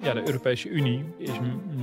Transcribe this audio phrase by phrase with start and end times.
[0.00, 1.30] Ja, de Europese Unie is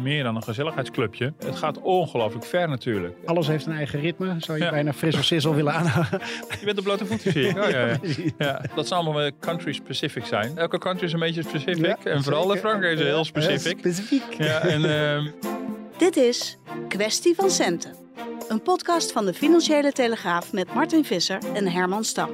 [0.02, 1.34] meer dan een gezelligheidsclubje.
[1.46, 3.16] Het gaat ongelooflijk ver natuurlijk.
[3.26, 4.36] Alles heeft een eigen ritme.
[4.40, 4.70] Zou je Ja.
[4.70, 6.20] bijna fris of sissel willen aanhouden?
[6.59, 7.58] Je bent op blote voeten, zie ik.
[7.58, 7.98] Oh, ja, ja.
[8.38, 10.58] Ja, dat ze allemaal country specific zijn.
[10.58, 11.86] Elke country is een beetje specific.
[11.86, 12.58] Ja, en vooral zeker.
[12.59, 13.78] Frankrijk is heel specific.
[13.80, 14.34] specifiek.
[14.38, 15.28] Ja, en ehm,
[15.98, 17.95] Dit is Kwestie van Centen.
[18.50, 22.30] Een podcast van de Financiële Telegraaf met Martin Visser en Herman Stam.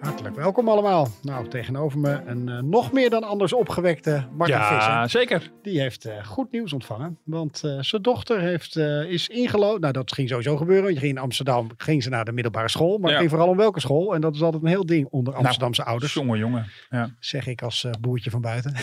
[0.00, 1.08] Hartelijk welkom allemaal.
[1.22, 5.20] Nou, tegenover me een eh, nog meer dan anders opgewekte Martin ja, Visser.
[5.20, 5.50] zeker.
[5.62, 7.18] Die heeft eh, goed nieuws ontvangen.
[7.24, 8.76] Want eh, zijn dochter heeft,
[9.08, 9.80] is ingelood.
[9.80, 10.92] Nou, dat ging sowieso gebeuren.
[10.92, 12.98] Je ging in Amsterdam ging ze naar de middelbare school.
[12.98, 13.18] Maar Ja.
[13.18, 14.14] ging vooral om welke school.
[14.14, 16.14] En dat is altijd een heel ding onder Amsterdamse ouders.
[16.14, 16.66] Jongen, jongen.
[16.90, 18.74] Ja, Zeg ik als boertje van buiten.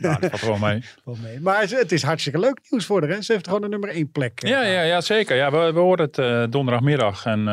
[0.00, 0.82] nou, dat valt wel mee.
[1.04, 1.40] Wel mee.
[1.40, 3.10] Maar het is hartstikke leuk nieuws voor haar.
[3.10, 3.22] Hè?
[3.22, 4.46] Ze heeft gewoon een nummer één plek.
[4.46, 5.36] Ja, ja, ja zeker.
[5.36, 7.26] Ja, we, we hoorden het donderdagmiddag.
[7.26, 7.44] En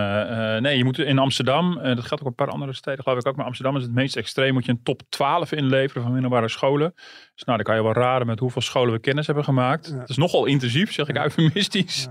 [0.62, 3.28] nee, je moet in Amsterdam, dat geldt ook op een paar andere steden geloof ik
[3.28, 4.54] ook, maar Amsterdam is het meest extreem.
[4.54, 6.92] Moet je een top 12 inleveren van middelbare scholen.
[7.36, 9.88] Dus nou, dan kan je wel raden met hoeveel scholen we kennis hebben gemaakt.
[9.88, 10.00] Ja.
[10.00, 12.08] Het is nogal intensief, zeg ik eufemistisch.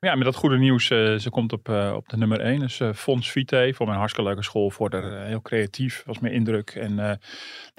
[0.00, 0.14] Ja.
[0.14, 2.60] Met dat goede nieuws, eh, ze komt op, eh, op de nummer 1.
[2.60, 4.70] Dus eh Fons Vitae, voor mijn hartstikke leuke school.
[4.70, 6.70] Voor de, heel creatief, was mijn indruk.
[6.70, 7.18] En nou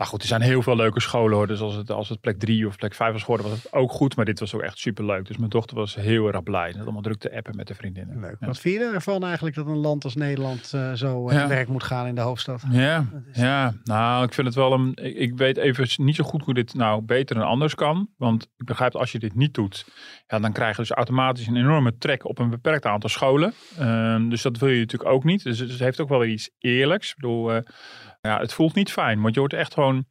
[0.10, 1.48] goed, er zijn heel veel leuke scholen hoor.
[1.48, 3.92] Dus als het, als het plek 3 of plek 5 was geworden, was het ook
[3.92, 4.16] goed.
[4.16, 5.28] Maar dit was ook echt super leuk.
[5.28, 6.72] Dus mijn dochter was heel erg blij.
[6.72, 8.20] Dat allemaal druk te appen met de vriendinnen.
[8.20, 8.36] Leuk.
[8.40, 8.48] Ja.
[8.48, 10.66] Wat vind je ervan eigenlijk dat een land als Nederland
[10.96, 11.48] zo Ja.
[11.48, 12.64] werk moet gaan in de hoofdstad?
[12.72, 14.92] Ja, ja, nou, ik vind het wel een.
[15.02, 18.10] Ik, ik weet even niet zo goed hoe dit nou beter en anders kan.
[18.18, 19.86] Want ik begrijp als je dit niet doet,
[20.28, 23.54] ja, dan krijg je dus automatisch een enorme trek op een beperkt aantal scholen.
[23.78, 25.44] Ehm, dus dat wil je natuurlijk ook niet.
[25.44, 27.10] Dus, het- heeft ook wel iets eerlijks.
[27.10, 27.62] Ik bedoel, eh,
[28.22, 30.06] ja, het voelt niet fijn, want je wordt echt gewoon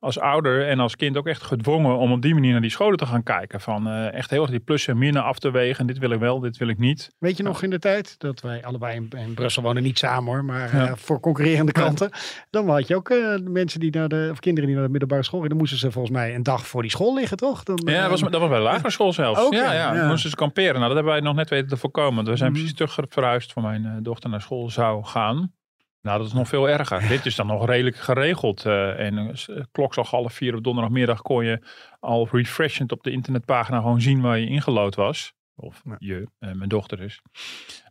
[0.00, 2.96] als ouder en als kind ook echt gedwongen om op die manier naar die scholen
[2.98, 3.60] te gaan kijken.
[3.60, 5.86] Van eh, echt heel erg die plussen en minnen af te wegen.
[5.86, 7.10] Dit wil ik wel, dit wil ik niet.
[7.18, 10.32] Weet je nog in de tijd dat wij allebei in, in Brussel wonen, niet samen
[10.32, 10.86] hoor, maar Ja.
[10.86, 12.10] eh, voor concurrerende kranten.
[12.50, 15.22] Dan had je ook eh, mensen die naar de, of kinderen die naar de middelbare
[15.22, 15.48] school gingen.
[15.50, 17.62] Dan moesten ze volgens mij een dag voor die school liggen, toch?
[17.62, 19.48] Dan, Ja, dat was, dat was bij de lagere school zelfs.
[19.48, 19.94] Ja, ja, ja.
[19.94, 20.74] Dan moesten ze kamperen.
[20.74, 22.14] Nou, dat hebben wij nog net weten te voorkomen.
[22.14, 22.60] Want we zijn Mhm.
[22.60, 25.52] precies terug verhuisd voor mijn dochter naar school zou gaan.
[26.02, 27.08] Nou, dat is nog veel erger.
[27.08, 28.66] Dit is dan nog redelijk geregeld.
[28.66, 31.62] eh, en uh, klok zag half vier op donderdagmiddag kon je
[32.00, 35.32] al refreshend op de internetpagina gewoon zien waar je ingelood was.
[35.56, 35.96] Of Ja.
[35.98, 37.20] je, eh, mijn dochter dus.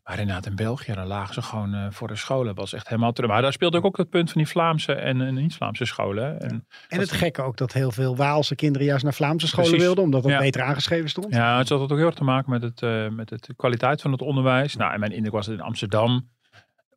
[0.04, 2.56] Maar inderdaad in België, daar lagen ze gewoon eh, voor de scholen.
[2.56, 3.30] was echt helemaal terug.
[3.30, 6.40] Maar daar speelde ook, ook het punt van die Vlaamse en, en niet-Vlaamse scholen.
[6.40, 9.86] En, En het gekke ook dat heel veel Waalse kinderen juist naar Vlaamse scholen Precies.
[9.86, 10.38] wilden, omdat dat Ja.
[10.40, 11.34] beter aangeschreven stond.
[11.34, 14.02] Ja, het had ook heel erg te maken met, het, eh, met het, de kwaliteit
[14.02, 14.76] van het onderwijs.
[14.76, 16.30] Nou, en mijn indruk was dat in Amsterdam,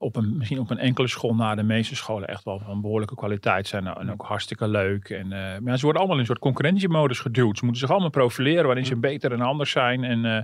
[0.03, 3.15] op een, misschien op een enkele school na de meeste scholen, echt wel van behoorlijke
[3.15, 3.87] kwaliteit zijn.
[3.87, 5.09] En ook hartstikke leuk.
[5.09, 7.59] En, eh, maar ze worden allemaal in een soort concurrentiemodus geduwd.
[7.59, 10.05] Ze moeten zich allemaal profileren waarin ze beter en anders zijn.
[10.05, 10.43] En eh,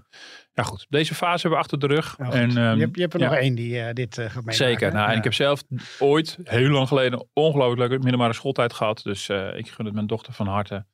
[0.53, 2.19] ja, goed, deze fase hebben we achter de rug.
[2.19, 3.29] En, ehm, je, hebt, je hebt er ja.
[3.29, 4.55] nog één die eh, dit gaat meemaken.
[4.55, 4.93] Zeker.
[4.93, 5.63] Nou, en ik heb zelf
[5.99, 9.01] ooit, heel lang geleden, ongelooflijk leuke middelbare schooltijd gehad.
[9.03, 10.87] Dus ik gun het mijn dochter van harte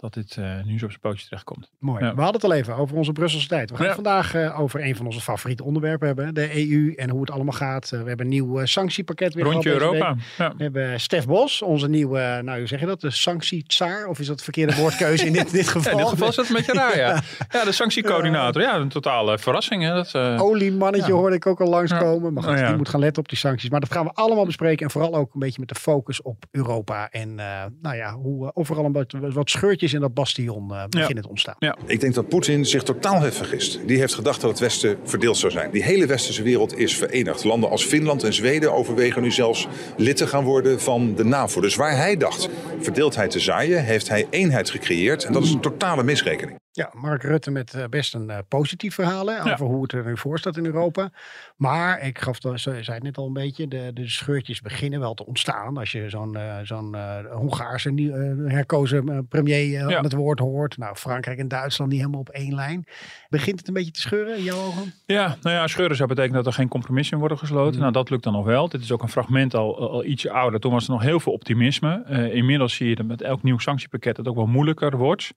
[0.00, 1.70] dat dit eh, nu zo op zijn pootje terechtkomt.
[1.78, 2.04] Mooi.
[2.04, 2.14] Ja.
[2.14, 3.70] We hadden het al even over onze Brusselse tijd.
[3.70, 3.92] We gaan Ja.
[3.92, 6.34] het vandaag eh, over een van onze favoriete onderwerpen hebben.
[6.34, 7.84] De EU en hoe het allemaal gaat.
[7.92, 10.16] Eh, we hebben een nieuw sanctiepakket weer Rondje Europa.
[10.38, 10.54] Ja.
[10.56, 14.06] We hebben Stef Bos, onze nieuwe, nou hoe zeg je dat, de sanctietsaar?
[14.06, 15.92] Of is dat de verkeerde woordkeuze in dit, dit geval?
[15.92, 17.20] In dit geval is dat een beetje raar, ja.
[17.58, 18.62] Ja, de sanctiecoördinator.
[18.62, 19.82] Ja, een totale verrassing.
[19.82, 19.94] Hè.
[19.94, 22.32] Dat, Oliemannetje hoorde ik ook al langskomen.
[22.32, 22.66] Maar goed, ja.
[22.66, 23.70] die moet gaan letten op die sancties.
[23.70, 24.84] Maar dat gaan we allemaal bespreken.
[24.84, 27.10] En vooral ook een beetje met de focus op Europa.
[27.10, 27.34] En
[27.80, 31.54] nou ja, hoe overal een wat, wat scheurtjes in dat bastion eh, beginnen te ontstaan.
[31.86, 33.80] Ik denk dat Poetin zich totaal heeft vergist.
[33.86, 35.70] Die heeft gedacht dat het Westen verdeeld zou zijn.
[35.70, 37.44] Die hele westerse wereld is verenigd.
[37.44, 41.60] Landen als Finland en Zweden overwegen nu zelfs lid te gaan worden van de NAVO.
[41.60, 42.48] Dus waar hij dacht
[42.80, 45.24] verdeeldheid te zaaien, heeft hij eenheid gecreëerd.
[45.24, 46.58] En dat is een totale misrekening.
[46.72, 49.52] Ja, Mark Rutte met eh, best een eh, positief verhaal hè, Ja.
[49.52, 51.10] over hoe het er nu voor staat in Europa.
[51.56, 55.26] Maar ik gaf, zei het net al een beetje, de, de scheurtjes beginnen wel te
[55.26, 55.76] ontstaan.
[55.76, 56.96] Als je zo'n eh, zo'n
[57.30, 58.12] Hongaarse nieuw,
[58.48, 59.96] herkozen premier Ja.
[59.96, 60.76] aan het woord hoort.
[60.76, 62.84] Nou, Frankrijk en Duitsland niet helemaal op één lijn.
[63.28, 64.92] Begint het een beetje te scheuren in jouw ogen?
[65.06, 67.72] Ja, nou ja, scheuren zou betekenen dat er geen compromis in worden gesloten.
[67.72, 67.80] Mhm.
[67.80, 68.68] Nou, dat lukt dan nog wel.
[68.68, 70.60] Dit is ook een fragment al, al ietsje ouder.
[70.60, 72.04] Toen was er nog heel veel optimisme.
[72.32, 75.32] Inmiddels zie je dat met elk nieuw sanctiepakket het ook wel moeilijker wordt.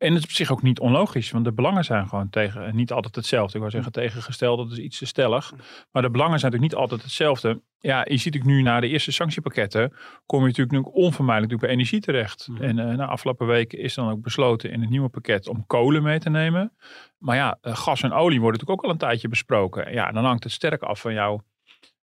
[0.00, 2.92] En het is op zich ook niet onlogisch, want de belangen zijn gewoon tegen, niet
[2.92, 3.52] altijd hetzelfde.
[3.52, 5.52] Ik wou zeggen tegengesteld, dat is iets te stellig.
[5.90, 7.62] Maar de belangen zijn natuurlijk niet altijd hetzelfde.
[7.78, 9.92] Ja, je ziet ook nu na de eerste sanctiepakketten,
[10.26, 12.48] kom je natuurlijk nu onvermijdelijk bij energie terecht.
[12.50, 12.62] Mhm.
[12.62, 16.02] En uh, na afgelopen weken is dan ook besloten in het nieuwe pakket om kolen
[16.02, 16.72] mee te nemen.
[17.18, 19.92] Maar ja, uh, gas en olie worden natuurlijk ook al een tijdje besproken.
[19.92, 21.42] Ja, dan hangt het sterk af van jouw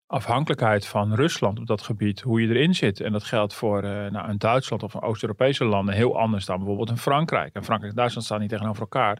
[0.07, 2.99] afhankelijkheid van Rusland op dat gebied, hoe je erin zit.
[3.01, 6.57] En dat geldt voor uh, nou, een Duitsland of een Oost-Europese landen heel anders dan
[6.57, 7.53] bijvoorbeeld in Frankrijk.
[7.53, 9.19] En Frankrijk en Duitsland staan niet tegenover elkaar.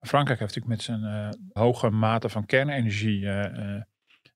[0.00, 3.82] Frankrijk heeft natuurlijk met zijn uh, hoge mate van kernenergie uh,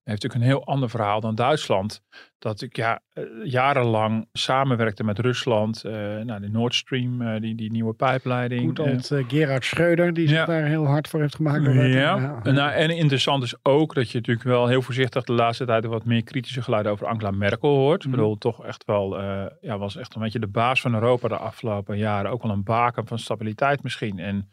[0.08, 2.02] heeft natuurlijk een heel ander verhaal dan Duitsland.
[2.38, 3.00] Dat ik ja,
[3.44, 5.82] jarenlang samenwerkte met Rusland.
[5.87, 8.60] Uh, nou, de Nord Stream, uh, die, die nieuwe pijpleiding.
[8.60, 10.44] Goed oud uh, Gerhard Schreuder, die zich ja.
[10.44, 11.64] daar heel hard voor heeft gemaakt.
[11.64, 11.82] Ja.
[11.82, 12.40] ja.
[12.43, 16.05] Nou, en interessant is ook dat je natuurlijk wel heel voorzichtig de laatste tijd wat
[16.05, 18.04] meer kritische geluiden over Angela Merkel hoort.
[18.04, 18.11] Mm.
[18.11, 19.20] Ik bedoel, toch echt wel,
[19.61, 22.31] ja, was echt een beetje de baas van Europa de afgelopen jaren.
[22.31, 24.19] Ook wel een baken van stabiliteit misschien.
[24.19, 24.50] En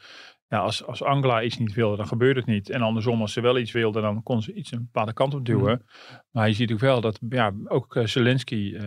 [0.47, 2.69] ja, als, als Angela iets niet wilde, dan gebeurt het niet.
[2.69, 5.45] En andersom, als ze wel iets wilde, dan kon ze iets een bepaalde kant op
[5.45, 5.81] duwen.
[5.81, 6.23] Mm.
[6.35, 8.81] Maar je ziet ook wel dat ja, ook uh, Zelensky, uh,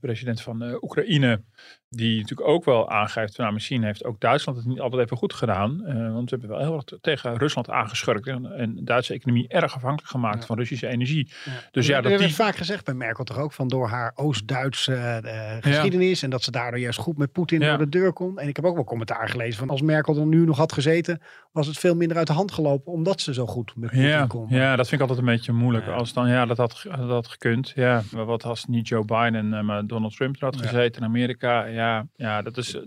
[0.00, 1.42] president van Oekraïne,
[1.88, 5.32] die natuurlijk ook wel aangeeft, nou misschien heeft ook Duitsland het niet altijd even goed
[5.32, 5.82] gedaan.
[6.12, 9.74] want ze hebben wel heel erg tegen Rusland aangeschurkt en, en de Duitse economie erg
[9.74, 10.46] afhankelijk gemaakt ja.
[10.46, 11.30] van Russische energie.
[11.44, 11.52] Ja.
[11.70, 12.34] Dus ja, dat dat die...
[12.34, 16.50] vaak gezegd bij Merkel toch ook, van door haar Oost-Duitse uh, geschiedenis en dat ze
[16.50, 18.38] daardoor juist goed met Poetin door de deur kon.
[18.38, 21.20] En ik heb ook wel commentaar gelezen van als Merkel er nu nog had gezeten,
[21.52, 24.26] was het veel minder uit de hand gelopen, omdat ze zo goed met Poetin Ja,
[24.26, 24.46] kon.
[24.48, 25.86] ja, dat vind ik altijd een beetje moeilijk.
[25.86, 25.92] Ja.
[25.92, 27.72] Als dan, ja, dat had, dat had gekund.
[27.74, 30.66] Ja, maar wat als niet Joe Biden, eh, maar Donald Trump er had Ja.
[30.66, 31.64] gezeten in Amerika.
[31.64, 32.74] Ja, ja dat is...
[32.74, 32.82] eh,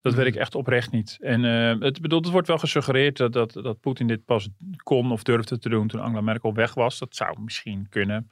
[0.00, 1.16] Dat weet ik echt oprecht niet.
[1.20, 4.48] En eh, het, bedoel, het wordt wel gesuggereerd dat, dat, dat Poetin dit pas
[4.82, 6.98] kon of durfde te doen toen Angela Merkel weg was.
[6.98, 8.30] Dat zou misschien kunnen.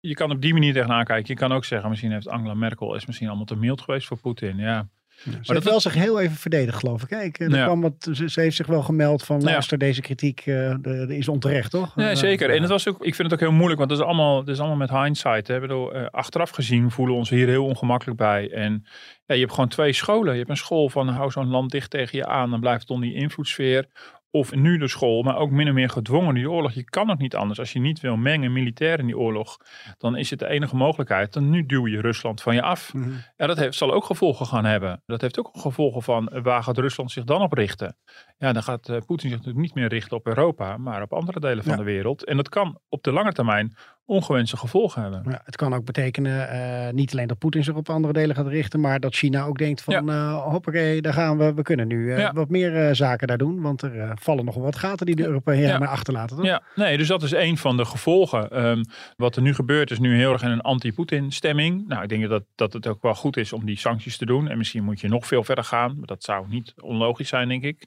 [0.00, 1.34] Je kan op die manier tegenaan kijken.
[1.34, 4.20] Je kan ook zeggen, misschien heeft Angela Merkel is misschien allemaal te mild geweest voor
[4.20, 4.56] Poetin.
[4.56, 4.88] Ja,
[5.22, 7.08] Ze dat- heeft wel zich heel even verdedigd, geloof ik.
[7.08, 7.64] Kijk, er Ja.
[7.64, 9.44] kwam wat, ze, ze heeft zich wel gemeld van Ja.
[9.44, 10.44] luister, deze kritiek eh,
[10.80, 11.92] de, de is onterecht, toch?
[11.96, 12.48] Ja, Eh, zeker.
[12.48, 12.54] ja.
[12.54, 14.48] En het was ook, ik vind het ook heel moeilijk, want het is allemaal, het
[14.48, 15.46] is allemaal met hindsight.
[15.46, 15.60] Hè.
[15.60, 18.50] Bedoel, eh, achteraf gezien voelen we ons hier heel ongemakkelijk bij.
[18.50, 18.86] En
[19.26, 20.32] ja, je hebt gewoon twee scholen.
[20.32, 22.90] Je hebt een school van hou zo'n land dicht tegen je aan, dan blijft het
[22.90, 23.86] onder die invloedssfeer.
[24.34, 26.72] Of nu de school, maar ook min of meer gedwongen in die oorlog.
[26.72, 27.58] Je kan ook niet anders.
[27.58, 29.56] Als je niet wil mengen militair in die oorlog,
[29.98, 31.32] dan is het de enige mogelijkheid.
[31.32, 32.94] Dan nu duw je Rusland van je af.
[32.94, 33.10] Mhm.
[33.36, 35.02] Ja, dat heeft, zal ook gevolgen gaan hebben.
[35.06, 37.96] Dat heeft ook gevolgen van waar gaat Rusland zich dan op richten?
[38.38, 41.40] Ja, dan gaat eh, Poetin zich natuurlijk niet meer richten op Europa, maar op andere
[41.40, 41.78] delen van Ja.
[41.78, 42.24] de wereld.
[42.24, 43.76] En dat kan op de lange termijn
[44.06, 45.22] ongewenste gevolgen hebben.
[45.28, 48.46] Ja, het kan ook betekenen, eh, niet alleen dat Poetin zich op andere delen gaat
[48.46, 52.16] richten, maar dat China ook denkt van, eh hoppakee, daar gaan we, we kunnen nu
[52.16, 52.32] Ja.
[52.32, 55.68] wat meer zaken daar doen, want er vallen nog wel wat gaten die de Europeanen
[55.68, 55.78] Ja.
[55.78, 56.46] maar achterlaten, toch?
[56.46, 58.50] Ja, nee, dus dat is een van de gevolgen.
[58.50, 58.82] Ehm,
[59.16, 61.88] wat er nu gebeurt is nu heel erg in een anti-Poetin stemming.
[61.88, 64.48] Nou, ik denk dat, dat het ook wel goed is om die sancties te doen.
[64.48, 65.94] En misschien moet je nog veel verder gaan.
[65.98, 67.86] Maar dat zou niet onlogisch zijn, denk ik.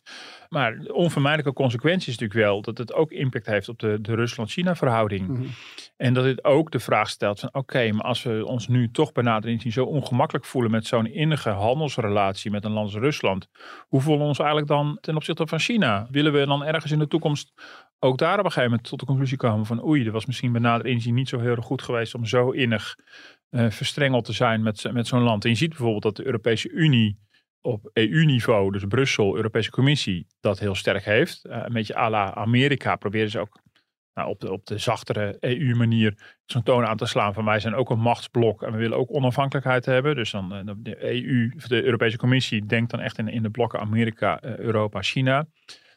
[0.49, 4.15] Maar de onvermijdelijke consequentie is natuurlijk wel dat het ook impact heeft op de, de
[4.15, 5.27] Rusland-China verhouding.
[5.27, 5.43] Mhm.
[5.97, 9.11] En dat dit ook de vraag stelt van oké, maar als we ons nu toch
[9.11, 13.47] bij nader inzien zo ongemakkelijk voelen met zo'n innige handelsrelatie met een land als Rusland.
[13.87, 16.07] Hoe voelen we ons eigenlijk dan ten opzichte van China?
[16.11, 17.53] Willen we dan ergens in de toekomst
[17.99, 20.51] ook daar op een gegeven moment tot de conclusie komen van oei, er was misschien
[20.51, 22.95] bij nader inzien niet zo heel erg goed geweest om zo innig
[23.49, 25.43] eh, verstrengeld te zijn met, met zo'n land.
[25.43, 27.19] En je ziet bijvoorbeeld dat de Europese Unie
[27.61, 31.45] op EU-niveau, dus Brussel, Europese Commissie, dat heel sterk heeft.
[31.45, 33.61] Eh, een beetje à la Amerika proberen ze ook
[34.17, 37.75] nou, op, de, op de zachtere EU-manier zo'n toon aan te slaan van wij zijn
[37.75, 40.15] ook een machtsblok en we willen ook onafhankelijkheid hebben.
[40.15, 43.79] Dus dan eh, de EU, de Europese Commissie denkt dan echt in, in de blokken
[43.79, 45.47] Amerika, eh, Europa, China.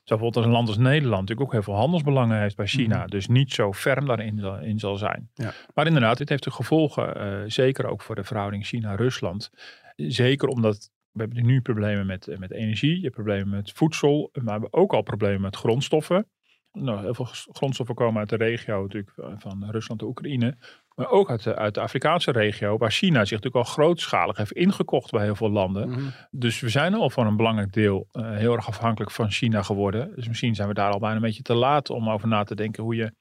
[0.04, 2.98] Zo bijvoorbeeld als een land als Nederland natuurlijk ook heel veel handelsbelangen heeft bij China.
[2.98, 3.08] Mhm.
[3.08, 5.30] Dus niet zo ferm daarin zal- in zal zijn.
[5.34, 5.52] Ja.
[5.74, 9.50] Maar inderdaad, dit heeft de gevolgen, zeker ook voor de verhouding China-Rusland.
[9.96, 14.30] Zeker omdat we hebben nu problemen met, eh, met energie, je hebt problemen met voedsel,
[14.32, 16.28] maar we hebben ook al problemen met grondstoffen.
[16.72, 20.56] Nou, heel veel gr- grondstoffen komen uit de regio natuurlijk van- van Rusland en Oekraïne.
[20.94, 24.52] Maar ook uit de, uit de Afrikaanse regio, waar China zich natuurlijk al grootschalig heeft
[24.52, 25.88] ingekocht bij heel veel landen.
[25.88, 26.00] Mhm.
[26.30, 30.12] Dus we zijn al voor een belangrijk deel eh, heel erg afhankelijk van China geworden.
[30.14, 32.54] Dus misschien zijn we daar al bijna een beetje te laat om over na te
[32.54, 33.12] denken hoe je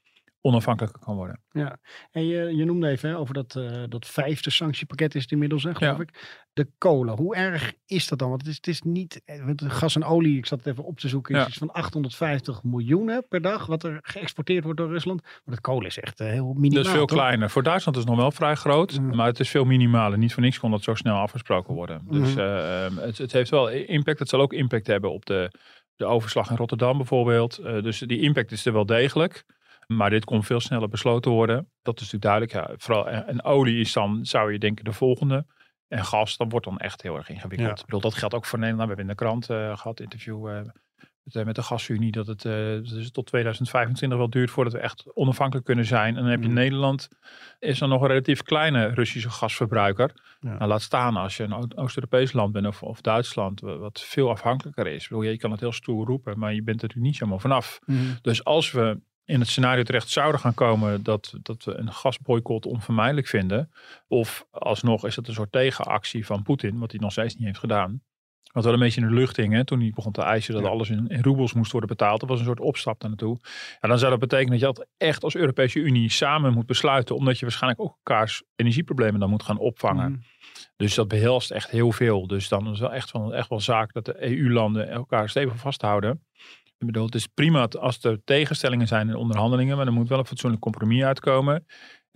[0.41, 1.41] onafhankelijker kan worden.
[1.49, 1.77] Ja,
[2.11, 5.63] en je, je noemde even hè, over dat, eh, dat vijfde sanctiepakket is het inmiddels,
[5.63, 6.03] hè, geloof Ja.
[6.03, 6.43] ik.
[6.53, 8.29] De kolen, hoe erg is dat dan?
[8.29, 10.99] Want het is, het is niet, eh, gas en olie, ik zat het even op
[10.99, 11.47] te zoeken, is Ja.
[11.47, 15.21] iets van 850 miljoen per dag, wat er geëxporteerd wordt door Rusland.
[15.21, 16.69] Maar dat kolen is echt eh, heel minimaal.
[16.77, 17.17] Dat is veel toch?
[17.17, 17.49] kleiner.
[17.49, 20.17] Voor Duitsland is het nog wel vrij groot, maar het is veel minimaler.
[20.17, 22.01] Niet voor niks kon dat zo snel afgesproken worden.
[22.09, 22.39] Dus Mhm.
[22.39, 24.19] eh, ehm, het, het heeft wel impact.
[24.19, 25.51] Het zal ook impact hebben op de,
[25.95, 27.55] de overslag in Rotterdam bijvoorbeeld.
[27.63, 29.45] Dus die impact is er wel degelijk.
[29.93, 31.69] Maar dit kon veel sneller besloten worden.
[31.81, 32.51] Dat is natuurlijk duidelijk.
[32.53, 35.45] Ja, vooral, en en olie is dan, zou je denken, de volgende
[35.87, 37.69] en gas, dan wordt dan echt heel erg ingewikkeld.
[37.69, 37.75] Ja.
[37.79, 38.89] Ik bedoel, dat geldt ook voor Nederland.
[38.89, 40.55] We hebben in de krant eh, gehad, interview eh,
[41.23, 44.79] met, eh, met de gasunie, dat het eh, dus tot 2025 wel duurt voordat we
[44.79, 46.15] echt onafhankelijk kunnen zijn.
[46.15, 46.55] En dan heb je Mhm.
[46.55, 47.09] Nederland,
[47.59, 50.11] is dan nog een relatief kleine Russische gasverbruiker.
[50.39, 50.53] Ja.
[50.57, 54.29] Nou, laat staan als je een Oost-Europees land bent of, of Duitsland, wa- wat veel
[54.29, 55.03] afhankelijker is.
[55.03, 57.39] Ik bedoel, je kan het heel stoer roepen, maar je bent er natuurlijk niet zomaar
[57.39, 57.79] vanaf.
[57.85, 57.97] Mhm.
[58.21, 62.65] Dus als we in het scenario terecht zouden gaan komen dat, dat we een gasboycott
[62.65, 63.71] onvermijdelijk vinden,
[64.07, 67.59] of alsnog is het een soort tegenactie van Poetin, wat hij nog steeds niet heeft
[67.59, 68.01] gedaan.
[68.51, 70.63] Wat wel een beetje in de lucht hing, hè, toen hij begon te eisen dat
[70.63, 70.69] Ja.
[70.69, 72.19] alles in, in roebels moest worden betaald.
[72.19, 73.37] Dat was een soort opstap daar naartoe.
[73.81, 77.15] Ja, dan zou dat betekenen dat je dat echt als Europese Unie samen moet besluiten,
[77.15, 80.11] omdat je waarschijnlijk ook elkaars energieproblemen dan moet gaan opvangen.
[80.11, 80.19] Mhm.
[80.75, 82.27] Dus dat behelst echt heel veel.
[82.27, 85.55] Dus dan is het wel echt wel, echt wel zaak dat de EU-landen elkaar stevig
[85.57, 86.23] vasthouden.
[86.79, 90.19] Ik bedoel, het is prima als er tegenstellingen zijn in onderhandelingen, maar er moet wel
[90.19, 91.65] een fatsoenlijk compromis uitkomen.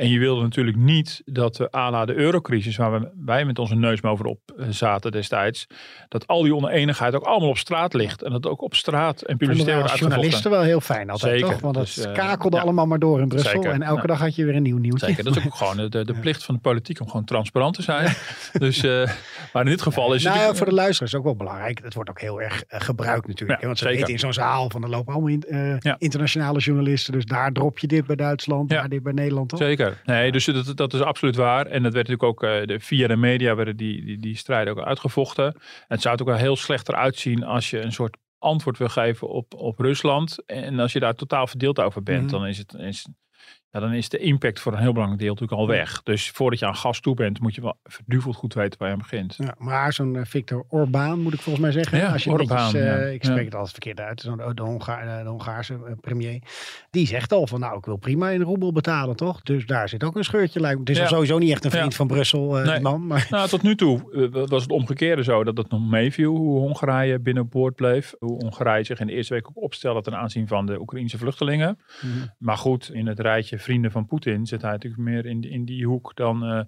[0.03, 3.59] En je wilde natuurlijk niet dat we à la de eurocrisis, waar we, wij met
[3.59, 5.67] onze neus over op eh, zaten destijds,
[6.09, 8.21] dat al die oneenigheid ook allemaal op straat ligt.
[8.21, 11.49] En dat ook op straat en publiciteit wordt journalisten wel heel fijn altijd, Zeker.
[11.51, 11.61] toch?
[11.61, 12.61] Want het Dus, eh, kakelde ja.
[12.63, 13.51] allemaal maar door in Brussel.
[13.51, 13.71] Zeker.
[13.71, 14.07] En elke Ja.
[14.07, 15.05] dag had je weer een nieuw nieuwtje.
[15.05, 17.81] Zeker, dat is ook gewoon de, de plicht van de politiek om gewoon transparant te
[17.81, 18.13] zijn.
[18.53, 19.09] Dus, eh,
[19.53, 20.23] maar in dit geval is het...
[20.23, 21.79] nou ja, natuurlijk- voor de luisteraars ook wel belangrijk.
[21.83, 23.59] Het wordt ook heel erg gebruikt natuurlijk.
[23.59, 23.99] Ja, want ze zeker.
[23.99, 27.13] weten in zo'n zaal van er lopen allemaal in- internationale journalisten.
[27.13, 29.49] Dus daar drop je dit bij Duitsland, daar dit bij Nederland.
[29.49, 29.59] Toch?
[29.59, 29.92] Zeker.
[30.05, 31.65] Nee, dus dat, dat is absoluut waar.
[31.65, 34.73] En dat werd natuurlijk ook eh, de, via de media werden die, die, die strijden
[34.77, 35.45] ook uitgevochten.
[35.45, 38.77] En het zou het ook wel heel slecht eruit zien als je een soort antwoord
[38.77, 40.45] wil geven op, op Rusland.
[40.45, 42.31] En als je daar totaal verdeeld over bent, Mhm.
[42.31, 42.73] dan is het.
[42.73, 43.07] Is,
[43.73, 46.03] ja, dan is de impact voor een heel belangrijk deel natuurlijk al weg.
[46.03, 48.93] Dus voordat je aan gas toe bent, moet je wel verduveld goed weten waar je
[48.93, 49.35] aan begint.
[49.37, 51.97] Ja, maar zo'n eh, Viktor Orbán moet ik volgens mij zeggen.
[51.97, 53.13] Ja, Als je Orbán, netjes, eh.
[53.13, 54.21] Ik spreek het altijd verkeerd uit.
[54.21, 56.41] Zo'n, de, Hongaar, de Hongaarse eh, premier.
[56.89, 59.41] Die zegt al van nou ik wil prima in roebel betalen toch?
[59.41, 60.79] Dus daar zit ook een scheurtje lijkt.
[60.79, 62.79] Het is al sowieso niet echt een vriend van Brussel eh, Nee.
[62.79, 63.07] man.
[63.07, 66.59] Maar Nou, tot nu toe eh, was het omgekeerde zo dat het nog meeviel hoe
[66.59, 68.13] Hongarije binnenboord bleef.
[68.19, 71.79] Hoe Hongarije zich in de eerste week ook opstelde ten aanzien van de Oekraïnse vluchtelingen.
[72.37, 75.65] Maar goed, in het rijtje vrienden van Poetin zit hij natuurlijk meer in, die- in
[75.65, 76.43] die hoek dan.
[76.43, 76.61] eh,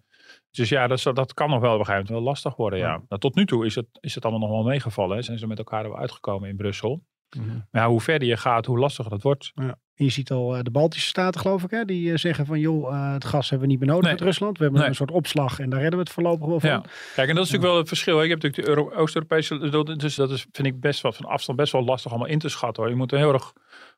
[0.51, 2.79] dus ja, dat, dat kan nog wel moment wel lastig worden.
[2.79, 2.85] Ja.
[2.87, 3.01] Ja.
[3.07, 5.15] Nou, tot nu toe is het, is het allemaal nog wel meegevallen.
[5.17, 5.21] Hè.
[5.23, 7.03] Zijn ze met elkaar wel uitgekomen in Brussel.
[7.37, 7.47] Mhm.
[7.71, 9.51] Maar ja, hoe verder je gaat, hoe lastiger dat wordt.
[9.55, 9.75] Ja.
[9.93, 13.13] Je ziet al eh, de Baltische Staten, geloof ik, hè, die eh, zeggen van joh,
[13.13, 14.13] het gas hebben we niet meer nodig Nee.
[14.13, 14.57] uit Rusland.
[14.57, 14.89] We hebben Nee.
[14.89, 16.69] een soort opslag en daar redden we het voorlopig wel van.
[16.69, 16.79] Ja.
[17.15, 18.17] Kijk, en dat is natuurlijk wel het verschil.
[18.17, 18.23] hè.
[18.23, 21.57] Je hebt natuurlijk de Euro- Oost-Europese, dus dat is, vind ik best wel van afstand
[21.57, 22.83] best wel lastig allemaal in te schatten.
[22.83, 22.91] Hoor.
[22.91, 23.53] Je moet heel erg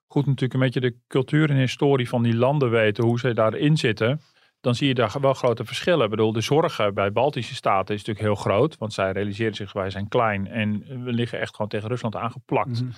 [0.07, 3.77] goed natuurlijk een beetje de cultuur en historie van die landen weten, hoe ze daarin
[3.77, 4.21] zitten.
[4.67, 6.03] Dan zie je daar wel grote verschillen.
[6.03, 8.77] Ik bedoel, de zorgen bij Baltische staten is natuurlijk heel groot.
[8.77, 12.81] Want zij realiseren zich, wij zijn klein en we liggen echt gewoon tegen Rusland aangeplakt.
[12.81, 12.91] Mhm.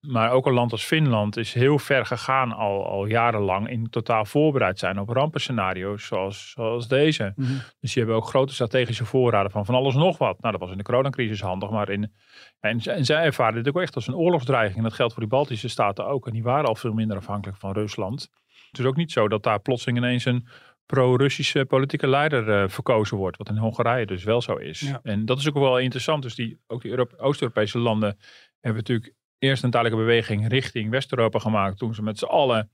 [0.00, 4.24] Maar ook een land als Finland is heel ver gegaan al, al jarenlang in totaal
[4.24, 7.32] voorbereid zijn op rampenscenario's zoals, zoals deze.
[7.36, 7.52] Mhm.
[7.80, 10.40] Dus die hebben ook grote strategische voorraden van van alles nog wat.
[10.40, 12.12] Nou, dat was in de coronacrisis handig, maar in,
[12.60, 14.76] en, en zij ervaren dit ook echt als een oorlogsdreiging.
[14.76, 16.26] En dat geldt voor die Baltische staten ook.
[16.26, 18.30] En die waren al veel minder afhankelijk van Rusland.
[18.70, 20.46] Het is ook niet zo dat daar plotseling ineens een
[20.92, 23.36] pro-Russische politieke leider eh, verkozen wordt.
[23.36, 24.80] Wat in Hongarije dus wel zo is.
[24.80, 25.00] Ja.
[25.02, 26.22] En dat is ook wel interessant.
[26.22, 28.18] Dus die, ook die Euro- Oost-Europese landen
[28.60, 31.78] hebben natuurlijk eerst een tijdelijke beweging richting West-Europa gemaakt.
[31.78, 32.70] Toen ze met z'n allen,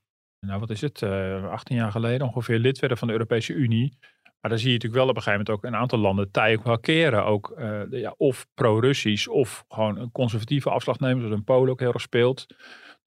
[0.46, 3.98] nou wat is het, eh 18 jaar geleden ongeveer lid werden van de Europese Unie.
[4.40, 6.58] Maar dan zie je natuurlijk wel op een gegeven moment ook een aantal landen tij
[6.64, 7.24] wel keren.
[7.24, 11.20] Ook eh, ja, of pro-Russisch of gewoon een conservatieve afslag nemen.
[11.22, 12.46] Zoals in Polen ook heel erg speelt.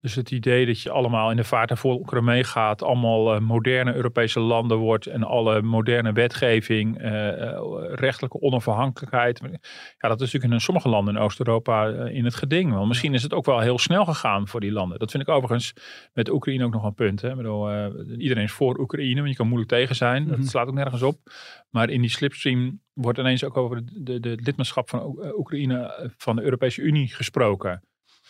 [0.01, 2.83] Dus het idee dat je allemaal in de vaart en volkeren meegaat.
[2.83, 5.05] Allemaal eh, moderne Europese landen wordt.
[5.05, 6.97] En alle moderne wetgeving.
[6.97, 7.11] eh,
[7.93, 9.39] rechtelijke onafhankelijkheid.
[9.97, 12.71] Ja, dat is natuurlijk in sommige landen in Oost-Europa in het geding.
[12.73, 12.85] wel.
[12.85, 14.99] misschien is het ook wel heel snel gegaan voor die landen.
[14.99, 15.73] Dat vind ik overigens
[16.13, 17.21] met Oekraïne ook nog een punt.
[17.21, 17.29] Hè.
[17.29, 17.69] Ik bedoel,
[18.17, 20.23] iedereen is voor Oekraïne, want je kan moeilijk tegen zijn.
[20.23, 20.31] Mhm.
[20.37, 21.17] Dat slaat ook nergens op.
[21.69, 26.09] Maar in die slipstream wordt ineens ook over de, de, de lidmaatschap van Oe- Oekraïne
[26.17, 27.81] van de Europese Unie gesproken.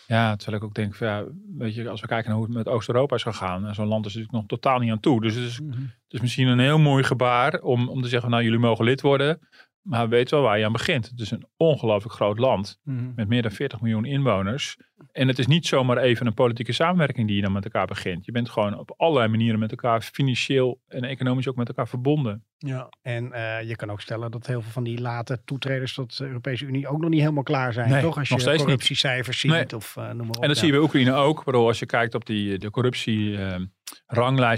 [0.06, 1.24] Ja, terwijl ik ook denk, van, ja,
[1.58, 4.14] weet je, als we kijken naar hoe het met Oost-Europa is gegaan, zo'n land is
[4.14, 5.20] natuurlijk nog totaal niet aan toe.
[5.20, 5.80] Dus het is, Mhm.
[5.80, 9.00] het is misschien een heel mooi gebaar om, om te zeggen, nou jullie mogen lid
[9.00, 9.38] worden,
[9.82, 11.08] maar weet wel waar je aan begint.
[11.08, 13.12] Het is een ongelooflijk groot land Mhm.
[13.16, 14.76] met meer dan 40 miljoen inwoners.
[15.12, 18.24] En het is niet zomaar even een politieke samenwerking die je dan met elkaar begint.
[18.24, 22.44] Je bent gewoon op allerlei manieren met elkaar financieel en economisch ook met elkaar verbonden.
[22.58, 26.16] Ja, en eh, je kan ook stellen dat heel veel van die late toetreders tot
[26.16, 28.16] de Europese Unie ook nog niet helemaal klaar zijn, Nee, toch?
[28.18, 28.58] Als nog je niet.
[28.60, 29.76] corruptiecijfers ziet Nee.
[29.76, 30.42] of eh, noem maar op.
[30.42, 31.44] En dat zie je bij Oekraïne ook.
[31.44, 33.68] Bedoel, als je kijkt op die, de corruptie-ranglijst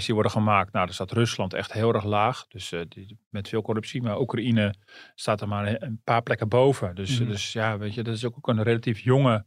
[0.05, 0.73] die worden gemaakt.
[0.73, 2.47] Nou, daar staat Rusland echt heel erg laag.
[2.47, 4.01] Dus eh, die, met veel corruptie.
[4.01, 4.73] Maar Oekraïne
[5.15, 6.95] staat er maar een paar plekken boven.
[6.95, 7.29] Dus, Mhm.
[7.29, 9.45] dus ja, weet je, dat is ook een relatief jonge,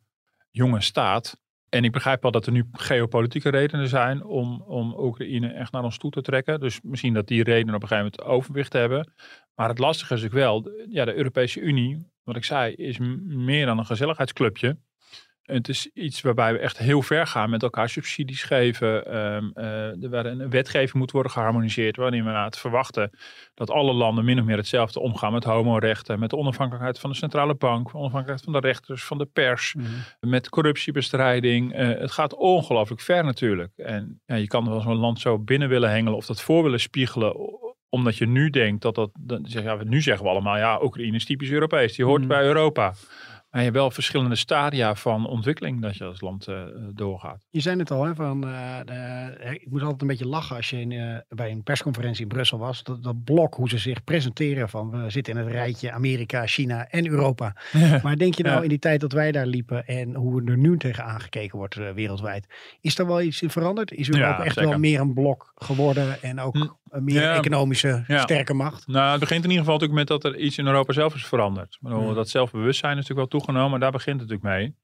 [0.50, 1.40] jonge staat.
[1.68, 5.82] En ik begrijp wel dat er nu geopolitieke redenen zijn om, om Oekraïne echt naar
[5.84, 6.60] ons toe te trekken.
[6.60, 9.12] Dus misschien dat die redenen op een gegeven moment overwicht hebben.
[9.54, 12.98] Maar het lastige is natuurlijk wel, de- ja, de Europese Unie, wat ik zei, is
[13.24, 14.78] meer dan een gezelligheidsclubje.
[15.48, 19.06] Het is iets waarbij we echt heel ver gaan met elkaar subsidies geven.
[20.02, 21.96] Er waar een wetgeving moet worden geharmoniseerd.
[21.96, 23.10] Waarin we het verwachten
[23.54, 26.18] dat alle landen min of meer hetzelfde omgaan met homorechten.
[26.18, 27.88] Met de onafhankelijkheid van de centrale bank.
[27.88, 29.74] Onafhankelijkheid van de rechters, van de pers.
[30.20, 31.74] Met corruptiebestrijding.
[31.74, 33.72] Eh, het gaat ongelooflijk ver natuurlijk.
[33.76, 36.80] En ja, je kan wel zo'n land zo binnen willen hengelen of dat voor willen
[36.80, 37.34] spiegelen.
[37.90, 39.10] Omdat je nu denkt dat dat.
[39.20, 41.96] dat zeg, ja, nu zeggen we allemaal, ja, Oekraïne is typisch Europees.
[41.96, 42.28] Die hoort Mm.
[42.28, 42.94] bij Europa.
[43.50, 46.62] Maar je hebt wel verschillende stadia van ontwikkeling dat je als land eh,
[46.94, 47.46] doorgaat.
[47.50, 50.70] Je zei het al, hè, van, eh, de- ik moest altijd een beetje lachen als
[50.70, 52.82] je in, eh, bij een persconferentie in Brussel was.
[52.82, 56.88] Dat, dat blok, hoe ze zich presenteren van we zitten in het rijtje Amerika, China
[56.88, 57.56] en Europa.
[58.02, 58.62] Maar denk je nou Ja.
[58.62, 62.46] in die tijd dat wij daar liepen en hoe er nu tegen aangekeken wordt wereldwijd.
[62.80, 63.92] Is er wel iets in veranderd?
[63.92, 64.70] Is Europa echt zeker.
[64.70, 66.66] wel meer een blok geworden en ook Hm.
[66.90, 67.36] Een meer Ja.
[67.36, 68.20] economische Ja.
[68.20, 68.86] sterke macht?
[68.86, 71.26] Nou, het begint in ieder geval natuurlijk met dat er iets in Europa zelf is
[71.26, 71.78] veranderd.
[71.80, 72.14] Bedoel, Hmm.
[72.14, 73.80] Dat zelfbewustzijn is natuurlijk wel toegenomen.
[73.80, 74.74] Daar begint het natuurlijk mee.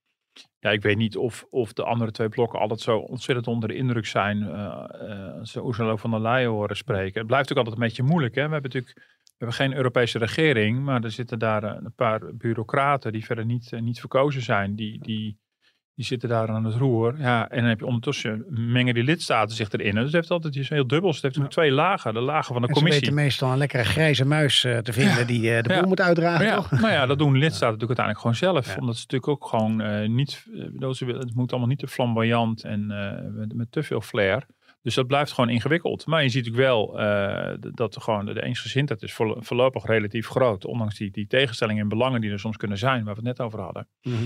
[0.59, 3.75] Ja, ik weet niet of, of de andere twee blokken altijd zo ontzettend onder de
[3.77, 4.43] indruk zijn.
[4.43, 7.19] eh eh, ze Ursula von der Leyen horen spreken.
[7.19, 8.35] Het blijft natuurlijk altijd een beetje moeilijk.
[8.35, 8.47] Hè?
[8.47, 10.81] We hebben natuurlijk we hebben geen Europese regering.
[10.85, 14.75] Maar er zitten daar eh, een paar bureaucraten die verder niet, niet verkozen zijn.
[14.77, 15.39] Die, die,
[15.95, 17.15] die zitten daar aan het roer.
[17.19, 19.95] Ja, en dan heb je ondertussen mengen die lidstaten zich erin.
[19.95, 21.15] Dus het heeft altijd iets heel dubbels.
[21.15, 22.15] Het heeft natuurlijk twee lagen.
[22.15, 23.01] De lagen van de En ze commissie.
[23.01, 25.87] weten meestal een lekkere grijze muis eh, te vinden die eh, de boel Ja.
[25.87, 26.71] moet uitdragen, Ja, toch?
[26.71, 28.79] nou ja, dat doen lidstaten natuurlijk uiteindelijk gewoon zelf.
[28.79, 30.31] Omdat ze natuurlijk ook gewoon eh, niet,
[30.91, 32.87] ze het moet allemaal niet te flamboyant en
[33.37, 34.47] met, met te veel flair.
[34.83, 36.07] Dus dat blijft gewoon ingewikkeld.
[36.07, 36.93] Maar je ziet natuurlijk wel
[37.75, 40.65] dat er gewoon de eensgezindheid is voorlo- voorlopig relatief groot.
[40.65, 43.47] Ondanks die, die tegenstellingen en belangen die er soms kunnen zijn, waar we het net
[43.47, 43.89] over hadden.
[44.03, 44.17] Mhm.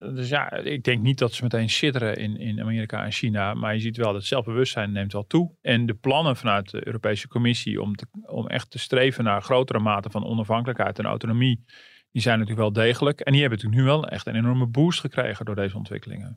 [0.00, 3.54] Dus ja, ik denk niet dat ze meteen sidderen in, in Amerika en China.
[3.54, 5.52] Maar je ziet wel dat zelfbewustzijn neemt wel toe.
[5.62, 9.78] En de plannen vanuit de Europese Commissie om, te, om echt te streven naar grotere
[9.78, 11.64] mate van onafhankelijkheid en autonomie.
[12.12, 13.20] Die zijn natuurlijk wel degelijk.
[13.20, 16.34] En die hebben natuurlijk nu wel echt een enorme boost gekregen door deze ontwikkelingen.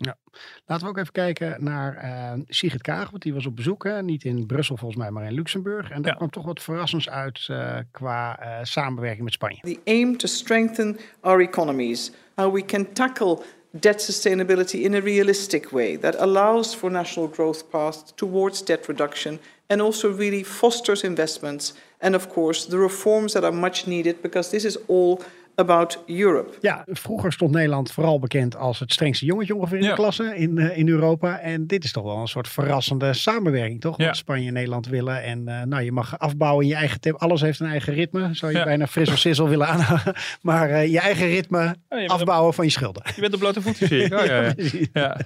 [0.65, 3.83] Laten we ook even kijken naar eh Sigrid Kaag, want die was op bezoek.
[3.83, 4.03] Hè?
[4.03, 5.89] Niet in Brussel volgens mij, maar in Luxemburg.
[5.89, 6.17] En daar Ja.
[6.17, 9.59] kwam toch wat verrassends uit eh, qua eh, samenwerking met Spanje.
[9.61, 13.39] The aim to strengthen our economies, how we can tackle
[13.79, 19.39] debt sustainability in a realistic way that allows for national growth paths towards debt reduction
[19.67, 24.49] and also really fosters investments and of course the reforms that are much needed because
[24.49, 25.19] this is all
[25.55, 26.51] about Europe.
[26.61, 29.89] Ja, vroeger stond Nederland vooral bekend als het strengste jongetje ongeveer in Ja.
[29.89, 31.39] de klasse in, eh, in Europa.
[31.39, 33.97] En dit is toch wel een soort verrassende samenwerking, toch?
[33.97, 34.05] Ja.
[34.05, 35.23] Wat Spanje en Nederland willen.
[35.23, 37.17] En eh, nou, je mag afbouwen in je eigen tempo.
[37.25, 38.29] Alles heeft een eigen ritme.
[38.31, 38.63] Zou je Ja.
[38.63, 40.13] bijna fris of sissel willen aanhouden.
[40.41, 43.03] Maar eh, je eigen ritme je, op, afbouwen van je schulden.
[43.15, 44.13] je bent op blote voeten, zie ik.
[44.19, 44.53] Oh, ja,
[44.93, 45.17] ja.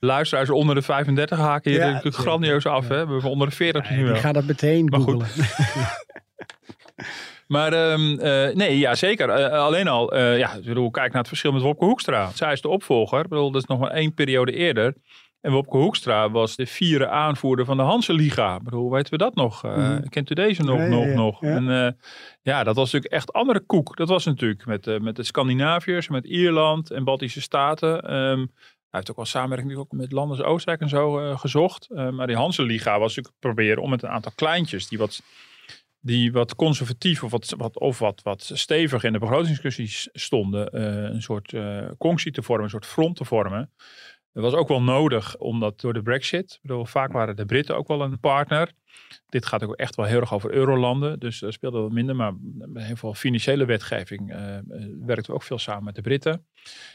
[0.00, 2.22] Luisteraars onder de 35 haken hier Ja, natuurlijk ja.
[2.22, 2.82] grandioos af.
[2.88, 3.06] Hè?
[3.06, 4.14] We hebben onder de 40 nu wel.
[4.14, 5.22] ik ga dat meteen Maar goed.
[5.24, 5.46] googlen.
[7.46, 9.28] Maar ehm, eh, nee, ja zeker.
[9.28, 12.30] Eh, alleen al, eh, ja, ik bedoel, kijk naar het verschil met Wopke Hoekstra.
[12.34, 13.20] Zij is de opvolger.
[13.20, 14.94] Ik bedoel, dat is nog maar één periode eerder.
[15.40, 18.56] En Wopke Hoekstra was de vierde aanvoerder van de Hanse-liga.
[18.56, 19.64] Ik bedoel, weten we dat nog?
[19.64, 20.08] Eh, Mhm.
[20.08, 21.14] Kent u deze nog, Ja, nog, ja.
[21.14, 21.40] nog?
[21.40, 21.48] Ja.
[21.48, 21.92] En eh,
[22.42, 23.96] ja, dat was natuurlijk echt andere koek.
[23.96, 28.02] Dat was natuurlijk met, eh, met de Scandinaviërs, met Ierland en Baltische Staten.
[28.02, 28.46] Ehm, hij
[28.90, 31.88] heeft ook wel samenwerking ook met landen als Oostenrijk en zo eh, gezocht.
[31.94, 35.22] Eh, maar die Hanse-liga was natuurlijk proberen om met een aantal kleintjes die wat
[36.04, 41.14] die wat conservatief of wat, wat, of wat, wat stevig in de begrotingsdiscussies stonden, eh,
[41.14, 43.70] een soort eh conctie te vormen, een soort front te vormen.
[44.34, 47.76] Dat was ook wel nodig, omdat door de brexit, ik bedoel, vaak waren de Britten
[47.76, 48.72] ook wel een partner.
[49.28, 52.16] Dit gaat ook echt wel heel erg over eurolanden, dus dat speelde wat minder.
[52.16, 54.62] Maar bij heel veel financiële wetgeving eh, eh,
[55.00, 56.46] werkten we ook veel samen met de Britten.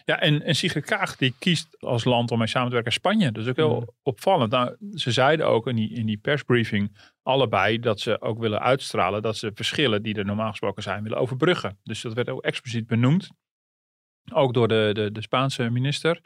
[0.05, 3.31] Ja, en, en Sigrid Kaag die kiest als land om mee samen te werken Spanje.
[3.31, 3.87] Dus ook heel Mm.
[4.03, 4.51] opvallend.
[4.51, 9.21] Nou, ze zeiden ook in die, in die persbriefing allebei dat ze ook willen uitstralen
[9.21, 11.77] dat ze verschillen die er normaal gesproken zijn willen overbruggen.
[11.83, 13.29] Dus dat werd ook expliciet benoemd.
[14.33, 16.21] Ook door de, de, de Spaanse minister,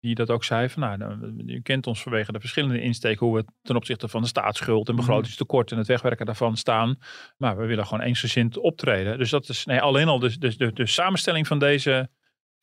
[0.00, 3.36] die dat ook zei van nou, nou, je kent ons vanwege de verschillende insteken hoe
[3.36, 6.98] we ten opzichte van de staatsschuld en begrotingstekort en het wegwerken daarvan staan.
[7.36, 9.18] Maar we willen gewoon eensgezind optreden.
[9.18, 12.08] Dus dat is nee, alleen al de, de, de, de samenstelling van deze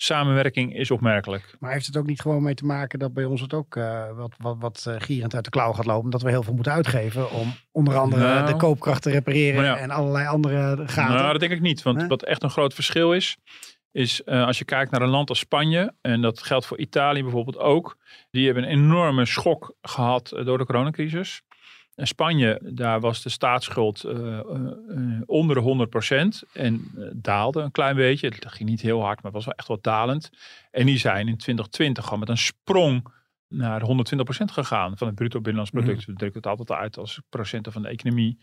[0.01, 1.55] samenwerking is opmerkelijk.
[1.59, 4.11] Maar heeft het ook niet gewoon mee te maken dat bij ons het ook eh,
[4.15, 6.09] wat, wat, wat eh, gierend uit de klauw gaat lopen?
[6.09, 8.47] Dat we heel veel moeten uitgeven om onder andere Nou.
[8.47, 9.77] de koopkracht te repareren ja.
[9.77, 11.15] en allerlei andere gaten.
[11.15, 11.81] Nou, dat denk ik niet.
[11.81, 13.37] Want wat echt een groot verschil is,
[13.91, 17.21] is eh, als je kijkt naar een land als Spanje, en dat geldt voor Italië
[17.21, 17.97] bijvoorbeeld ook,
[18.31, 21.41] die hebben een enorme schok gehad eh, door de coronacrisis.
[21.95, 24.39] In Spanje, daar was de staatsschuld eh,
[25.25, 25.87] onder de
[26.45, 28.27] 100% en daalde een klein beetje.
[28.27, 30.29] Het ging niet heel hard, maar het was wel echt wat dalend.
[30.71, 33.13] En die zijn in 2020 gewoon met een sprong
[33.51, 33.83] naar 120%
[34.45, 36.05] gegaan van het bruto binnenlands product.
[36.05, 38.37] We drukken het altijd uit als procenten van de economie.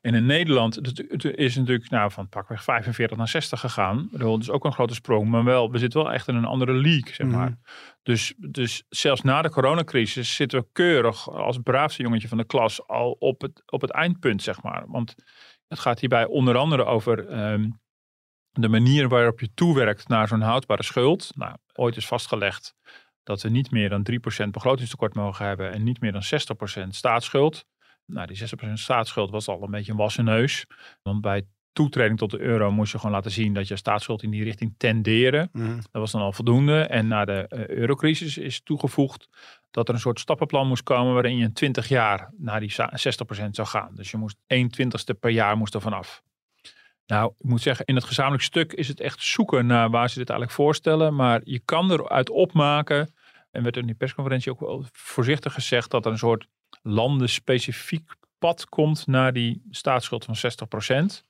[0.00, 4.08] En in Nederland het, het is natuurlijk nou, van pakweg 45 naar 60 gegaan.
[4.10, 6.72] Dat is ook een grote sprong, maar wel, we zitten wel echt in een andere
[6.72, 7.48] league, zeg maar.
[7.48, 7.56] Mhm.
[8.02, 12.86] Dus, dus zelfs na de coronacrisis zitten we keurig als braafste jongetje van de klas
[12.86, 14.84] al op het, op het eindpunt, zeg maar.
[14.86, 15.14] Want
[15.68, 17.70] het gaat hierbij onder andere over ehm,
[18.50, 21.30] de manier waarop je toewerkt naar zo'n houdbare schuld.
[21.34, 22.74] Nou, ooit is vastgelegd
[23.22, 24.06] dat we niet meer dan
[24.44, 26.22] 3% begrotingstekort mogen hebben en niet meer dan
[26.84, 27.64] 60% staatsschuld.
[28.06, 30.64] Nou, die 60% staatsschuld was al een beetje een wassen neus.
[31.02, 34.30] Want bij toetreding tot de euro moest je gewoon laten zien dat je staatsschuld in
[34.30, 35.48] die richting tenderen.
[35.52, 35.76] Mhm.
[35.76, 36.80] Dat was dan al voldoende.
[36.80, 39.28] En na de eh, eurocrisis is toegevoegd
[39.70, 42.90] dat er een soort stappenplan moest komen waarin je in 20 jaar naar die sa-
[42.96, 43.94] 60% zou gaan.
[43.94, 46.22] Dus je moest 1 twintigste per jaar moest er vanaf.
[47.06, 50.18] Nou, ik moet zeggen, in het gezamenlijk stuk is het echt zoeken naar waar ze
[50.18, 51.14] dit eigenlijk voorstellen.
[51.14, 53.14] Maar je kan eruit opmaken,
[53.50, 56.46] en werd in die persconferentie ook wel voorzichtig gezegd, dat er een soort
[56.82, 61.22] landenspecifiek pad komt naar die staatsschuld van 60%.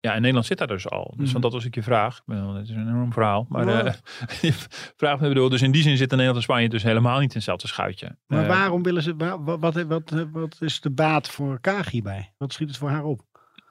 [0.00, 1.14] Ja, in Nederland zit daar dus al.
[1.16, 2.16] Dus want dat was ook je vraag.
[2.16, 3.46] Ik bedoel, Het is een enorm verhaal.
[3.48, 3.84] Maar Ja.
[3.84, 3.94] eh,
[4.50, 4.52] je
[4.96, 7.34] vraagt me bedoel, dus in die zin zitten Nederland en Spanje dus helemaal niet in
[7.36, 8.16] hetzelfde schuitje.
[8.26, 11.60] Maar Eh, waarom willen ze, wa- wa- wat, wat, wat, wat is de baat voor
[11.60, 12.34] Kaag hierbij?
[12.36, 13.20] Wat schiet het voor haar op?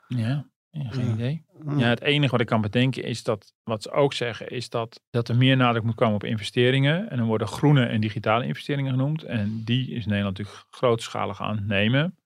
[0.08, 0.46] Ja,
[0.86, 1.14] geen Ja.
[1.14, 1.46] idee.
[1.78, 5.02] Ja, het enige wat ik kan bedenken is dat, wat ze ook zeggen, is dat,
[5.10, 7.10] dat er meer nadruk moet komen op investeringen.
[7.10, 9.24] En dan worden groene en digitale investeringen genoemd.
[9.24, 12.18] En die is Nederland natuurlijk grootschalig aan het nemen.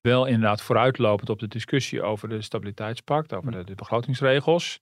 [0.00, 4.80] Wel inderdaad vooruitlopend op de discussie over de stabiliteitspact, over de, de begrotingsregels.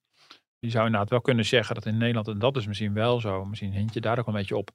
[0.61, 3.45] Je zou inderdaad wel kunnen zeggen dat in Nederland, en dat is misschien wel zo,
[3.45, 4.71] misschien hint je daar ook een beetje op,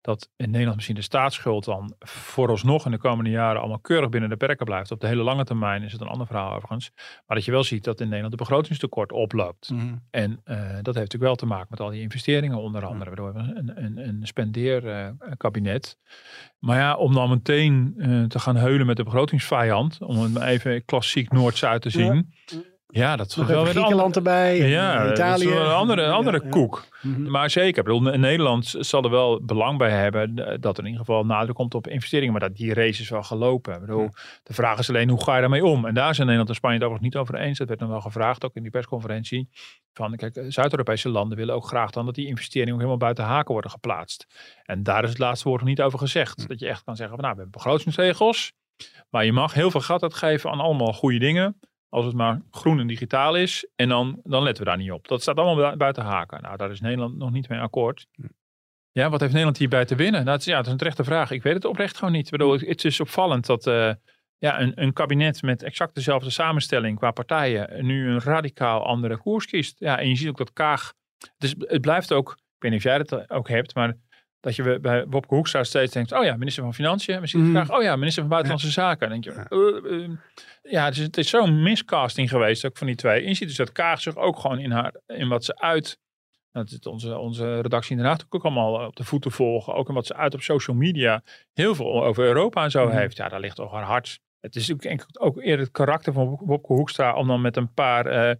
[0.00, 4.30] dat in Nederland misschien de staatsschuld dan vooralsnog in de komende jaren allemaal keurig binnen
[4.30, 4.90] de perken blijft.
[4.90, 6.90] Op de hele lange termijn is het een ander verhaal overigens.
[6.96, 9.70] Maar dat je wel ziet dat in Nederland de begrotingstekort oploopt.
[9.70, 9.94] Mhm.
[10.10, 13.10] En eh, dat heeft natuurlijk wel te maken met al die investeringen onder andere.
[13.10, 15.98] Waardoor we een, een, een spendeerkabinet.
[16.58, 19.98] maar ja, om dan meteen eh, te gaan heulen met de begrotingsvijand.
[20.00, 22.32] Om het maar even klassiek Noord-Zuid te zien.
[22.46, 22.58] Ja,
[22.92, 24.68] dat is Nog wel weer Griekenland andere- erbij.
[24.68, 25.50] Ja, eh, dat is Italië.
[25.56, 26.48] een andere, Ja, andere ja.
[26.48, 26.84] koek.
[27.02, 27.30] Mhm.
[27.30, 31.04] Maar zeker, bedoel, Nederland zal er wel belang bij hebben eh, dat er in ieder
[31.06, 32.32] geval nadruk komt op investeringen.
[32.32, 33.74] Maar dat die race is wel gelopen.
[33.74, 34.08] Ik bedoel,
[34.42, 35.86] De vraag is alleen hoe ga je daarmee om?
[35.86, 37.58] En daar zijn Nederland en Spanje het overigens niet over eens.
[37.58, 39.48] Dat werd dan wel gevraagd, ook in die persconferentie.
[39.92, 43.24] Van, kijk, eh, Zuid-Europese landen willen ook graag dan dat die investeringen ook helemaal buiten
[43.24, 44.26] haken worden geplaatst.
[44.64, 46.48] En daar is het laatste woord nog niet over gezegd.
[46.48, 48.52] Dat je echt kan zeggen van, nou, we hebben begrotingsregels.
[49.10, 51.60] Maar je mag heel veel geld uitgeven aan allemaal goede dingen.
[51.88, 53.68] Als het maar groen en digitaal is.
[53.76, 55.08] En dan, dan letten we daar niet op.
[55.08, 56.42] Dat staat allemaal bu- buiten haken.
[56.42, 58.06] Nou, daar is Nederland nog niet mee akkoord.
[58.92, 60.20] Ja, wat heeft Nederland hierbij te winnen?
[60.20, 61.30] Nou, het, is, ja, het is een terechte vraag.
[61.30, 62.24] Ik weet het oprecht gewoon niet.
[62.24, 63.92] Ik bedoel, het is opvallend dat eh,
[64.38, 69.46] ja, een, een kabinet met exact dezelfde samenstelling qua partijen nu een radicaal andere koers
[69.46, 69.78] kiest.
[69.78, 70.92] Ja, en je ziet ook dat Kaag.
[71.38, 73.96] Dus het blijft ook, ik weet niet of jij dat ook hebt, maar
[74.48, 77.20] dat je bij Wopke Hoekstra steeds denkt, oh ja, minister van Financiën.
[77.20, 77.50] Misschien Mhm.
[77.64, 79.08] graag, oh ja, minister van Buitenlandse Zaken.
[79.10, 80.10] Dan denk je, eh, eh,
[80.62, 83.22] ja, het is, het is zo'n miscasting geweest ook van die twee.
[83.22, 85.98] En je ziet dus dat Kaag zich ook gewoon in, haar, in wat ze uit,
[86.52, 89.88] dat zit onze, onze redactie in Den Haag ook allemaal op de voeten volgen, ook
[89.88, 92.96] in wat ze uit op social media heel veel over Europa en zo Mhm.
[92.96, 93.16] heeft.
[93.16, 94.20] Ja, daar ligt toch haar hart.
[94.40, 97.72] Het is ook, enkel- ook eerder het karakter van Wopke Hoekstra om dan met een
[97.74, 98.06] paar...
[98.06, 98.34] eh,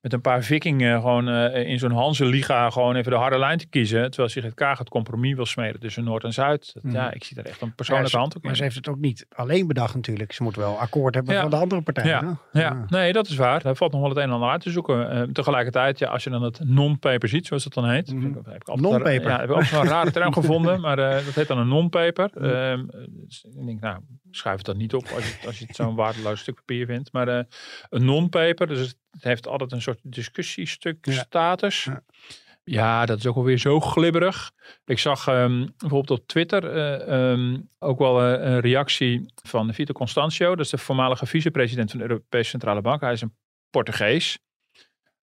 [0.00, 3.66] met een paar vikingen gewoon eh, in zo'n Hanse-liga gewoon even de harde lijn te
[3.68, 4.08] kiezen.
[4.10, 6.70] Terwijl Sigrid Kaag het compromis wil smeden tussen Noord en Zuid.
[6.74, 6.94] Dat- Mhm.
[6.94, 8.56] Ja, ik zie daar echt een persoonlijke hand ook maar in.
[8.56, 10.32] ze heeft het ook niet alleen bedacht natuurlijk.
[10.32, 11.40] Ze moet wel akkoord hebben Ja.
[11.40, 12.08] van de andere partijen.
[12.10, 12.38] Ja?
[12.60, 13.62] Ja, nee, dat is waar.
[13.62, 15.10] Daar valt nog wel het een en ander uit te zoeken.
[15.10, 18.12] Eh, tegelijkertijd, ja, als je dan het non-paper ziet, zoals het dan heet.
[18.12, 18.20] Mhm.
[18.20, 19.28] Vind ik- heb ik altijd- Non-paper.
[19.30, 22.30] Ja, heb ik ook zo'n rare term gevonden, maar eh, dat heet dan een non-paper.
[22.34, 23.98] Ehm, dus ik denk, nou,
[24.30, 27.12] schuif het dan niet op als je, als je het zo'n waardeloos stuk papier vindt.
[27.12, 31.12] Maar een non-paper, dus het het heeft altijd een soort discussiestuk Ja.
[31.12, 31.84] status.
[31.84, 32.02] Ja.
[32.64, 34.50] Ja, dat is ook alweer zo glibberig.
[34.84, 39.92] Ik zag ehm, bijvoorbeeld op Twitter eh, ehm, ook wel eh, een reactie van Vito
[39.92, 40.48] Constancio.
[40.56, 43.00] Dat is de voormalige vicepresident van de Europese Centrale Bank.
[43.00, 43.34] Hij is een
[43.70, 44.38] Portugees.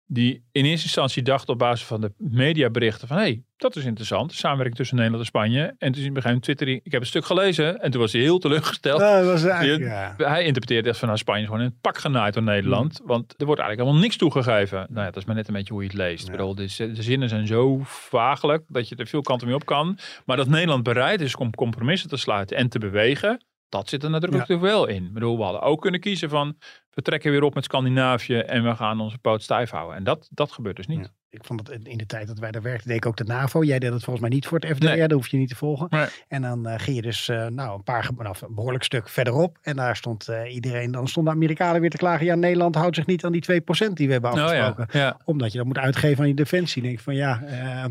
[0.09, 3.17] Die in eerste instantie dacht op basis van de mediaberichten van...
[3.17, 5.75] hé, hey, dat is interessant, samenwerking tussen Nederland en Spanje.
[5.79, 7.81] En toen is hij Twitter, ik heb een stuk gelezen.
[7.81, 9.01] En toen was hij heel teleurgesteld.
[9.01, 10.15] Dat was eigenlijk, ja.
[10.17, 13.01] Hij interpreteert echt van nou, Spanje is gewoon in het pak genaaid door Nederland.
[13.05, 14.79] Want er wordt eigenlijk helemaal niks toegegeven.
[14.79, 16.27] Nou ja, dat is maar net een beetje hoe je het leest.
[16.27, 16.33] Ja.
[16.33, 19.67] Ik bedoel, de, de zinnen zijn zo vagelijk dat je er veel kanten mee op
[19.67, 19.99] kan.
[20.25, 23.45] Maar dat Nederland bereid is om compromissen te sluiten en te bewegen.
[23.77, 24.59] Dat zit er natuurlijk Ja.
[24.59, 25.05] wel in.
[25.05, 26.57] Ik bedoel, we hadden ook kunnen kiezen van
[26.91, 29.97] we trekken weer op met Scandinavië en we gaan onze poot stijf houden.
[29.97, 30.99] En dat, dat gebeurt dus niet.
[30.99, 31.11] Ja.
[31.31, 33.63] Ik vond het in de tijd dat wij daar werkten, deed ik ook de NAVO.
[33.65, 34.99] Jij deed het volgens mij niet voor het FDR, Nee.
[34.99, 35.87] daar hoef je niet te volgen.
[35.91, 36.07] Nee.
[36.29, 39.59] En dan eh, ging je dus eh, nou, een paar, nou, een behoorlijk stuk verderop.
[39.63, 42.27] En daar stond eh, iedereen, dan stonden de Amerikanen weer te klagen.
[42.27, 43.43] Ja, Nederland houdt zich niet aan die
[43.89, 44.87] 2% die we hebben Oh afgesproken.
[44.93, 45.21] ja, ja.
[45.25, 46.83] Omdat je dat moet uitgeven aan je defensie.
[46.83, 47.43] Denk van ja,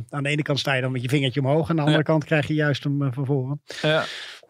[0.10, 1.70] aan de ene kant sta je dan met je vingertje omhoog.
[1.70, 3.62] Aan de andere kant krijg je juist hem van voren.
[3.82, 4.04] ja.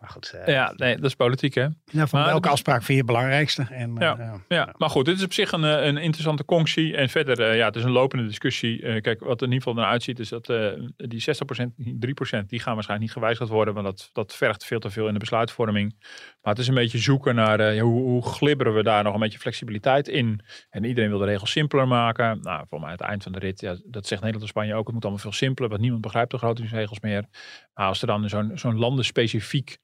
[0.06, 1.62] Maar goed, eh, ja, nee, dat is politiek hè.
[1.62, 3.68] nou, van maar welke dat is- afspraak vind je het belangrijkste?
[3.70, 4.18] En, Ja.
[4.18, 6.96] eh, Ja, maar goed, dit is op zich een, eh, een interessante conctie.
[6.96, 8.82] En verder, ja, het is een lopende discussie.
[8.84, 11.98] Eh, kijk, wat er in ieder geval naar uitziet, is dat eh, die 60%, die
[12.00, 13.74] 3%, die gaan waarschijnlijk niet gewijzigd worden.
[13.74, 15.96] Want dat, dat vergt veel te veel in de besluitvorming.
[16.41, 19.13] Maar het is een beetje zoeken naar eh, ja, hoe, hoe glibberen we daar nog
[19.13, 20.41] een beetje flexibiliteit in.
[20.70, 22.39] En iedereen wil de regels simpeler maken.
[22.41, 24.74] Nou, voor mij aan het eind van de rit, ja, dat zegt Nederland en Spanje
[24.76, 24.86] ook.
[24.86, 27.26] Het moet allemaal veel simpeler, want niemand begrijpt de begrotingsregels meer.
[27.74, 29.78] Maar als er dan zo'n zo'n landenspecifiek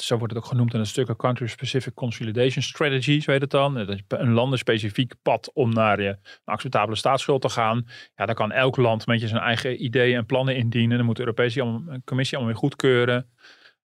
[0.00, 3.50] zo wordt het ook genoemd in het stuk, een country-specific consolidation strategy, zo heet het
[3.50, 3.74] dan.
[3.74, 7.86] Dat is een landenspecifiek pad om naar je een acceptabele staatsschuld te gaan.
[8.14, 10.96] Ja, dan kan elk land met je zijn eigen ideeën en plannen indienen.
[10.96, 11.60] Dan moet de Europese
[12.04, 13.30] Commissie allemaal weer goedkeuren.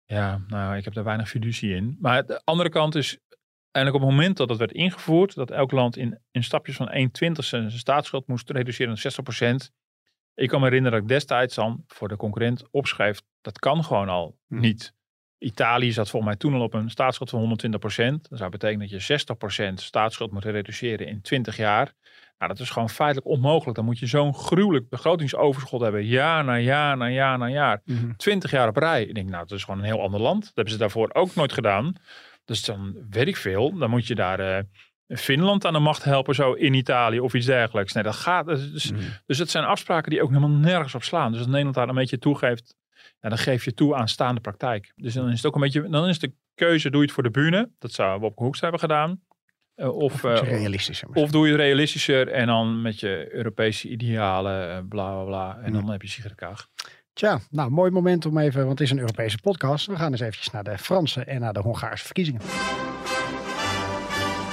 [0.06, 1.97] Ja, nou, ik heb daar weinig fiducie in.
[1.99, 3.17] Maar de andere kant is,
[3.71, 6.89] eigenlijk op het moment dat het werd ingevoerd, dat elk land in, in stapjes van
[6.89, 9.71] 1 20 zijn staatsschuld moest reduceren naar 60%
[10.34, 14.10] Ik kan me herinneren dat ik destijds dan voor de concurrent opschreef, dat kan gewoon
[14.10, 14.60] al Hm.
[14.60, 14.93] niet.
[15.38, 17.58] Italië zat volgens mij toen al op een staatsschuld van
[18.19, 21.93] 120% Dat zou betekenen dat je 60% staatsschuld moet reduceren in 20 jaar.
[22.38, 23.76] Nou, dat is gewoon feitelijk onmogelijk.
[23.76, 26.06] Dan moet je zo'n gruwelijk begrotingsoverschot hebben.
[26.06, 27.82] Jaar na jaar na jaar na jaar.
[27.86, 28.12] mhm.
[28.17, 29.04] 20 jaar op rij.
[29.06, 30.43] Ik denk, nou, dat is gewoon een heel ander land.
[30.43, 31.93] Dat hebben ze daarvoor ook nooit gedaan.
[32.45, 33.78] Dus dan weet ik veel.
[33.78, 34.63] Dan moet je daar eh,
[35.08, 37.93] Finland aan de macht helpen, zo in Italië of iets dergelijks.
[37.93, 38.45] Nee, dat gaat.
[38.45, 39.02] Dus, Mhm.
[39.26, 41.30] dus het zijn afspraken die ook helemaal nergens op slaan.
[41.30, 42.76] Dus als Nederland daar een beetje toegeeft,
[43.19, 44.93] ja, dan geef je toe aan staande praktijk.
[44.95, 47.23] Dus dan is het ook een beetje, dan is de keuze, doe je het voor
[47.23, 47.69] de bühne.
[47.80, 49.21] Dat zou Wopke Hoekstra hebben gedaan.
[49.75, 51.10] Eh, of, Iets eh, realistischer.
[51.13, 55.60] of doe je het realistischer en dan met je Europese idealen, eh, bla bla bla.
[55.63, 56.67] En dan heb je sigaretkaag.
[57.13, 59.86] Tja, nou, mooi moment om even, want het is een Europese podcast.
[59.86, 62.41] We gaan eens eventjes naar de Franse en naar de Hongaarse verkiezingen.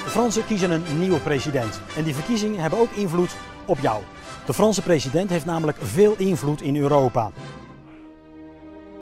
[0.04, 1.80] De Fransen kiezen een nieuwe president.
[1.96, 4.02] En die verkiezingen hebben ook invloed op jou.
[4.46, 7.30] De Franse president heeft namelijk veel invloed in Europa.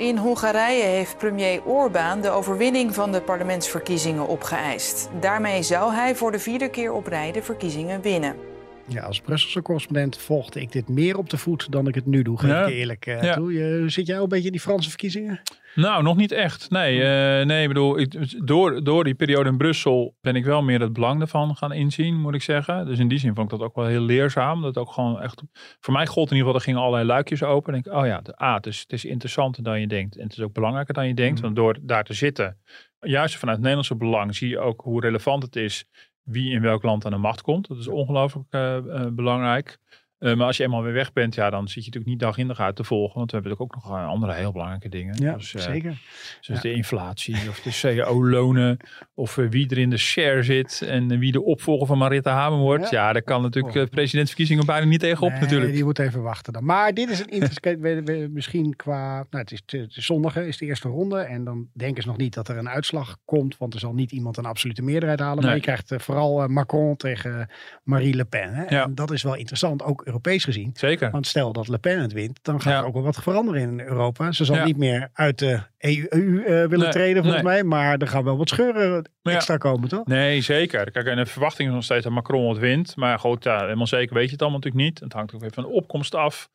[0.01, 5.09] In Hongarije heeft premier Orbán de overwinning van de parlementsverkiezingen opgeëist.
[5.21, 8.50] Daarmee zou hij voor de vierde keer op rij de verkiezingen winnen.
[8.89, 12.23] Ja, als Brusselse correspondent volgde ik dit meer op de voet dan ik het nu
[12.23, 12.65] doe, geef Ja.
[12.67, 13.35] ik eerlijk eh, Ja.
[13.35, 13.53] toe.
[13.53, 15.41] Je, zit jij al een beetje in die Franse verkiezingen?
[15.75, 16.71] Nou, nog niet echt.
[16.71, 20.63] Nee, eh, nee ik bedoel, ik, door, door die periode in Brussel ben ik wel
[20.63, 22.87] meer het belang ervan gaan inzien, moet ik zeggen.
[22.87, 24.63] Dus in die zin vond ik dat ook wel heel leerzaam.
[24.63, 25.43] Dat ook gewoon echt,
[25.81, 27.73] voor mij gold in ieder geval, er gingen allerlei luikjes open.
[27.73, 30.17] En ik, oh ja, de, A, het is, het is interessanter dan je denkt.
[30.17, 31.35] En het is ook belangrijker dan je denkt.
[31.35, 31.43] Mhm.
[31.43, 32.59] Want door daar te zitten,
[33.01, 35.85] juist vanuit het Nederlandse belang, zie je ook hoe relevant het is
[36.23, 37.69] wie in welk land aan de macht komt.
[37.69, 39.79] Dat is ongelooflijk eh, eh, belangrijk.
[40.21, 42.39] Eh, maar als je eenmaal weer weg bent, ja, dan zit je natuurlijk niet dag
[42.39, 43.15] in dag uit te volgen.
[43.19, 45.15] Want we hebben natuurlijk ook nog eh, andere heel belangrijke dingen.
[45.23, 45.99] Ja, Dus, eh, zeker.
[46.41, 48.77] Zoals de inflatie of de CAO-lonen
[49.15, 52.59] of eh, wie er in de share zit en wie de opvolger van Marietta Hamer
[52.59, 52.91] wordt.
[52.91, 53.85] Ja, daar kan natuurlijk Oh.
[53.91, 55.73] presidentsverkiezingen bijna niet tegenop Nee, natuurlijk.
[55.73, 56.65] die moet even wachten dan.
[56.65, 60.67] Maar dit is een interessant, misschien qua, nou het is, het is zondag, is de
[60.67, 61.19] eerste ronde.
[61.19, 64.13] En dan denken ze nog niet dat er een uitslag komt, want er zal niet
[64.13, 65.45] iemand een absolute meerderheid halen.
[65.45, 67.51] Maar je krijgt vooral Macron tegen
[67.83, 68.55] Marie Le Pen.
[68.55, 68.65] Hè?
[68.69, 68.85] Ja.
[68.85, 70.71] En dat is wel interessant, ook Europees gezien.
[70.75, 71.11] Zeker.
[71.11, 72.79] Want stel dat Le Pen het wint, dan gaat Ja.
[72.79, 74.33] er ook wel wat veranderen in Europa.
[74.33, 74.65] Ze zal Ja.
[74.65, 77.53] niet meer uit de EU eh, willen Nee, treden volgens nee.
[77.53, 80.07] mij, maar er gaan wel wat scheuren extra komen, toch?
[80.07, 80.91] Nee, zeker.
[80.91, 82.97] Kijk, en de verwachting is nog steeds dat Macron het wint.
[82.97, 85.01] Maar goed, ja, helemaal zeker weet je het allemaal natuurlijk niet.
[85.01, 86.49] Het hangt ook even van de opkomst af.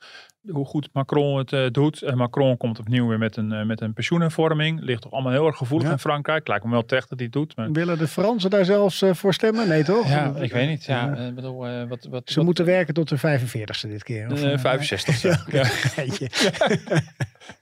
[0.52, 2.02] Hoe goed Macron het eh, doet.
[2.02, 4.80] En Macron komt opnieuw weer met een, eh, met een pensioenhervorming.
[4.82, 5.94] Ligt toch allemaal heel erg gevoelig Ja.
[5.94, 6.48] in Frankrijk.
[6.48, 7.56] Lijkt me wel terecht dat hij het doet.
[7.56, 7.72] Maar...
[7.72, 9.68] Willen de Fransen daar zelfs eh, voor stemmen?
[9.68, 10.08] Nee, toch?
[10.10, 10.86] Ja, ik weet niet.
[10.86, 11.32] Ja, Ja.
[11.32, 14.32] bedoel, wat, wat, Ze wat- moeten werken tot de 45ste dit keer.
[14.32, 15.22] Of, Eh, eh, 65.
[15.52, 15.66] Ja,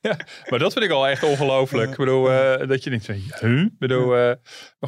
[0.01, 0.17] Ja.
[0.49, 1.91] Maar dat vind ik al echt ongelooflijk.
[1.91, 2.23] Ik bedoel,
[2.67, 3.67] dat je niet zegt, huh?
[3.79, 4.37] Bedoel, maar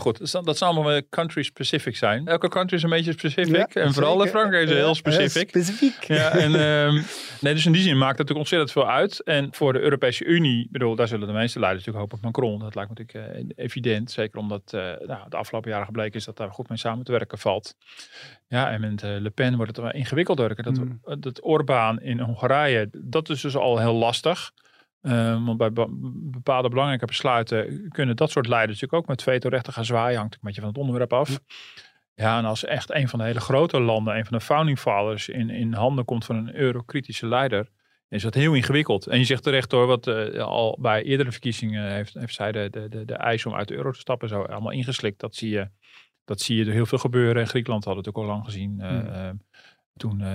[0.01, 2.27] goed, dat zal- allemaal country specific zijn.
[2.27, 3.75] Elke country is een beetje specific.
[3.75, 4.39] En vooral in zeker.
[4.39, 5.49] Frankrijk is heel specific.
[5.49, 6.03] specifiek.
[6.03, 7.01] Ja, en ehm,
[7.41, 9.23] nee, dus in die zin maakt het natuurlijk ontzettend veel uit.
[9.23, 12.59] En voor de Europese Unie, bedoel, daar zullen de meeste leiders natuurlijk hopen op Macron.
[12.59, 14.11] Dat lijkt me natuurlijk eh, evident.
[14.11, 17.11] Zeker omdat eh, nou, de afgelopen jaren gebleken is dat daar goed mee samen te
[17.11, 17.75] werken valt.
[18.47, 20.63] Ja, en met eh, Le Pen wordt het wel ingewikkelder.
[20.63, 20.99] Dat, Mm.
[21.19, 24.51] dat Orbán in Hongarije, dat is dus al heel lastig.
[25.45, 25.87] Want bij be-
[26.31, 30.17] bepaalde belangrijke besluiten kunnen dat soort leiders natuurlijk ook met vetorechten gaan zwaaien.
[30.17, 31.29] Hangt een beetje van het onderwerp af.
[31.29, 31.37] Ja,
[32.15, 35.49] en als echt een van de hele grote landen, een van de founding fathers, in,
[35.49, 37.69] in handen komt van een eurokritische leider,
[38.09, 39.07] is dat heel ingewikkeld.
[39.07, 42.67] En je zegt terecht hoor, wat eh, al bij eerdere verkiezingen heeft, heeft zij de,
[42.71, 45.19] de, de, de eis om uit de euro te stappen zo allemaal ingeslikt.
[45.19, 45.69] Dat zie je
[46.25, 47.41] Dat zie je er heel veel gebeuren.
[47.41, 48.79] In Griekenland hadden we het ook al lang gezien.
[48.81, 49.41] Uh, Hmm.
[49.97, 50.27] Toen uh,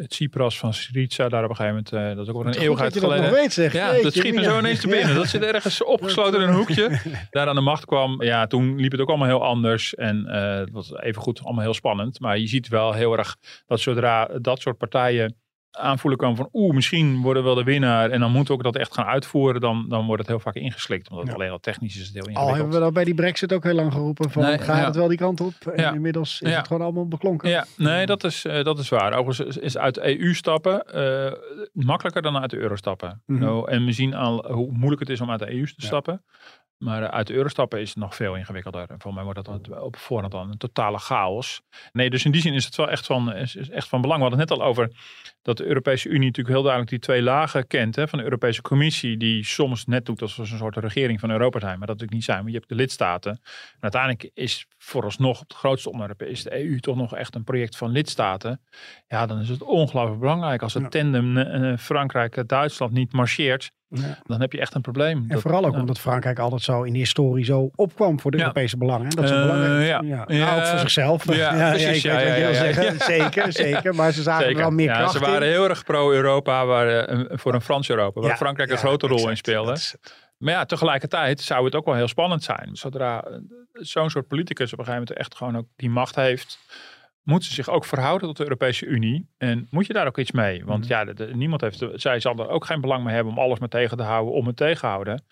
[0.00, 2.60] het Cypras van Syriza, daar op een gegeven moment, uh, dat is ook wel een
[2.60, 3.22] eeuwigheid dat geleden.
[3.22, 3.72] Dat nog weet, zeg.
[3.72, 5.14] Ja, Jeetje, dat schiet me zo ineens te binnen.
[5.14, 7.00] Dat zit ergens opgesloten in een hoekje.
[7.30, 8.22] Daar aan de macht kwam.
[8.22, 9.94] Ja, toen liep het ook allemaal heel anders.
[9.94, 12.20] En uh, het was even goed allemaal heel spannend.
[12.20, 15.36] Maar je ziet wel heel erg dat zodra dat soort partijen
[15.70, 18.72] aanvoelen komen van oeh, misschien worden we wel de winnaar en dan moeten we ook
[18.72, 21.10] dat echt gaan uitvoeren, dan, dan wordt het heel vaak ingeslikt.
[21.10, 21.32] Omdat Ja.
[21.32, 22.56] alleen al technisch is het heel Al ingewikkeld.
[22.60, 24.30] hebben we dat bij die brexit ook heel lang geroepen.
[24.30, 24.84] Van, Nee, gaat ja.
[24.84, 25.54] het wel die kant op?
[25.74, 25.92] En Ja.
[25.92, 27.48] inmiddels is het gewoon allemaal beklonken.
[27.50, 29.12] Ja, nee, dat is, eh, dat is waar.
[29.12, 31.32] Overigens is- uit EU stappen eh,
[31.72, 33.22] makkelijker dan uit de euro stappen.
[33.26, 33.40] Mhm.
[33.40, 36.22] Nou, en we zien al hoe moeilijk het is om uit de EU te stappen.
[36.78, 38.90] Maar eh, uit de euro stappen is nog veel ingewikkelder.
[38.90, 41.60] En voor mij wordt dat dan op voorhand dan een totale chaos.
[41.92, 44.18] Nee, dus in die zin is het wel echt van, is, is echt van belang.
[44.22, 44.90] We hadden het net al over
[45.42, 47.96] dat de Europese Unie natuurlijk heel duidelijk die twee lagen kent.
[47.96, 51.30] Hè, van de Europese Commissie, die soms net doet alsof ze een soort regering van
[51.30, 51.78] Europa zijn.
[51.78, 52.38] Maar dat natuurlijk niet zijn.
[52.38, 53.30] Want je hebt de lidstaten.
[53.74, 57.76] En uiteindelijk is vooralsnog het grootste onderwerp is de EU toch nog echt een project
[57.76, 58.60] van lidstaten.
[59.06, 60.62] Ja, dan is het ongelooflijk belangrijk.
[60.62, 60.88] Als het Ja.
[60.88, 64.18] tandem eh, Frankrijk-Duitsland niet marcheert, Ja.
[64.22, 65.18] dan heb je echt een probleem.
[65.18, 65.80] En Dat- vooral ook ja.
[65.80, 68.42] omdat Frankrijk altijd zo in de historie zo opkwam voor de Ja.
[68.42, 69.10] Europese belangen.
[69.10, 69.86] Dat is Eh, belangrijk.
[70.04, 70.24] ja.
[70.26, 71.34] Nou, ook voor zichzelf.
[71.34, 72.04] Ja, precies.
[72.04, 73.00] ik wil zeggen.
[73.14, 73.94] Zeker, zeker.
[73.94, 75.52] Maar ze zagen er wel meer kracht ze waren in.
[75.52, 79.36] heel erg pro-Europa, eh, een- voor een Frans Europa, waar Frankrijk een grote rol in
[79.36, 79.76] speelde.
[80.38, 82.68] Maar ja, tegelijkertijd zou het ook wel heel spannend zijn.
[82.72, 83.36] Zodra eh,
[83.72, 86.58] zo'n soort politicus op een gegeven moment echt gewoon ook die macht heeft,
[87.28, 89.26] moet ze zich ook verhouden tot de Europese Unie.
[89.38, 90.64] En moet je daar ook iets mee?
[90.64, 90.92] Want Mhm.
[90.92, 93.58] ja, de- niemand heeft, de- zij zal er ook geen belang mee hebben om alles
[93.58, 95.22] maar tegen te houden, om het tegenhouden.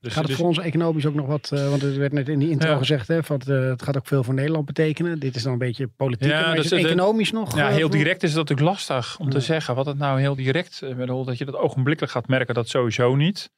[0.00, 2.28] Dus, Gaat het dus- voor ons economisch ook nog wat, eh, want het werd net
[2.28, 2.76] in die intro Ja.
[2.78, 5.18] gezegd, hè, van, eh, het gaat ook veel voor Nederland betekenen.
[5.18, 7.56] Dit is dan een beetje politiek, Ja, maar is het is- economisch nog?
[7.56, 9.74] Ja, eh, heel direct is dat natuurlijk lastig om te zeggen.
[9.74, 13.50] Wat het nou heel direct bedoel, dat je dat ogenblikkelijk gaat merken, dat sowieso niet.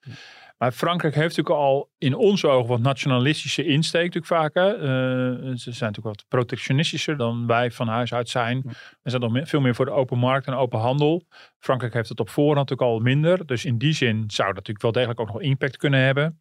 [0.61, 4.55] Maar Frankrijk heeft natuurlijk al in onze ogen wat nationalistische insteek natuurlijk vaak.
[4.55, 4.75] Hè.
[4.75, 8.63] Eh, ze zijn natuurlijk wat protectionistischer dan wij van huis uit zijn.
[9.03, 11.27] We zijn nog veel meer voor de open markt en open handel.
[11.59, 13.47] Frankrijk heeft het op voorhand natuurlijk al minder.
[13.47, 16.41] Dus in die zin zou dat natuurlijk wel degelijk ook nog impact kunnen hebben.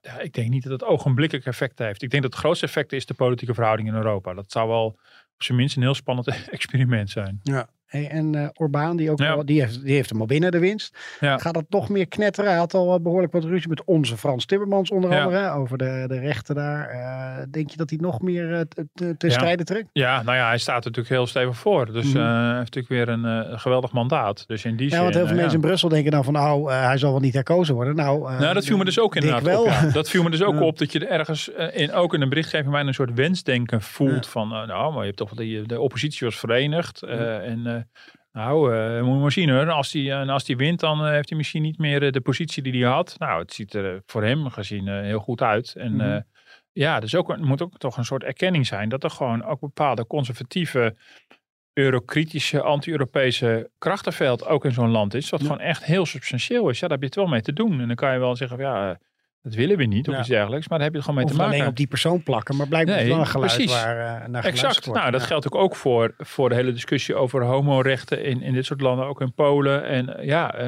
[0.00, 2.02] Ja, ik denk niet dat het ogenblikkelijk effect heeft.
[2.02, 4.34] Ik denk dat het grootste effect is de politieke verhouding in Europa.
[4.34, 4.86] Dat zou wel
[5.34, 7.40] op zijn minst een heel spannend experiment zijn.
[7.42, 7.68] Ja.
[7.86, 9.42] Hey, en eh Orbán, die, ook Ja.
[9.42, 10.98] die, heeft, die heeft hem al binnen de winst.
[11.20, 11.38] Ja.
[11.38, 12.50] Gaat dat nog meer knetteren?
[12.50, 15.22] Hij had al eh, behoorlijk wat ruzie met onze Frans Timmermans onder Ja.
[15.22, 15.50] andere.
[15.50, 16.88] Over de, de rechten daar.
[16.88, 19.88] Eh, denk je dat hij nog meer te, strijden trekt?
[19.92, 21.92] Ja, nou ja, hij staat er natuurlijk heel stevig voor.
[21.92, 22.16] Dus Mhm.
[22.24, 24.44] hij heeft natuurlijk weer een geweldig mandaat.
[24.46, 25.02] Dus in die Ja, zin...
[25.02, 27.74] want heel veel mensen in Brussel denken dan van nou, hij zal wel niet herkozen
[27.74, 27.96] worden.
[27.96, 29.62] Nou, Nou, dat viel me dus ook inderdaad wel.
[29.62, 29.72] op.
[29.92, 32.70] Dat viel me dus ook op dat je er ergens in, ook in een berichtgeving
[32.70, 36.38] mij een soort wensdenken voelt van, nou, maar je hebt toch de, de oppositie was
[36.38, 37.75] verenigd en
[38.32, 39.70] nou, eh moet je maar zien hoor.
[39.70, 42.20] Als die, en als die wint, dan eh, heeft hij misschien niet meer eh, de
[42.20, 43.14] positie die hij had.
[43.18, 45.74] Nou, het ziet er eh, voor hem gezien eh, heel goed uit.
[45.74, 46.00] En Mhm.
[46.10, 46.20] eh,
[46.72, 50.06] ja, dus ook, moet ook toch een soort erkenning zijn dat er gewoon ook bepaalde
[50.06, 50.96] conservatieve,
[51.72, 55.30] eurokritische, anti-Europese krachtenveld ook in zo'n land is.
[55.30, 55.46] Wat Ja.
[55.46, 56.74] gewoon echt heel substantieel is.
[56.80, 57.80] Ja, daar heb je het wel mee te doen.
[57.80, 58.96] En dan kan je wel zeggen, van, ja, eh,
[59.46, 60.20] dat willen we niet of Ja.
[60.20, 60.68] iets dergelijks.
[60.68, 61.58] Maar daar heb je het gewoon mee Of te maken.
[61.58, 62.56] alleen op die persoon plakken.
[62.56, 63.72] Maar blijkbaar Nee, wel een geluid precies.
[63.72, 64.84] waar eh, naar Exact.
[64.84, 65.00] wordt.
[65.00, 65.26] Nou, dat Ja.
[65.26, 69.06] geldt ook, ook voor, voor de hele discussie over homorechten in, in dit soort landen,
[69.06, 69.84] ook in Polen.
[69.84, 70.64] En eh, ja, eh,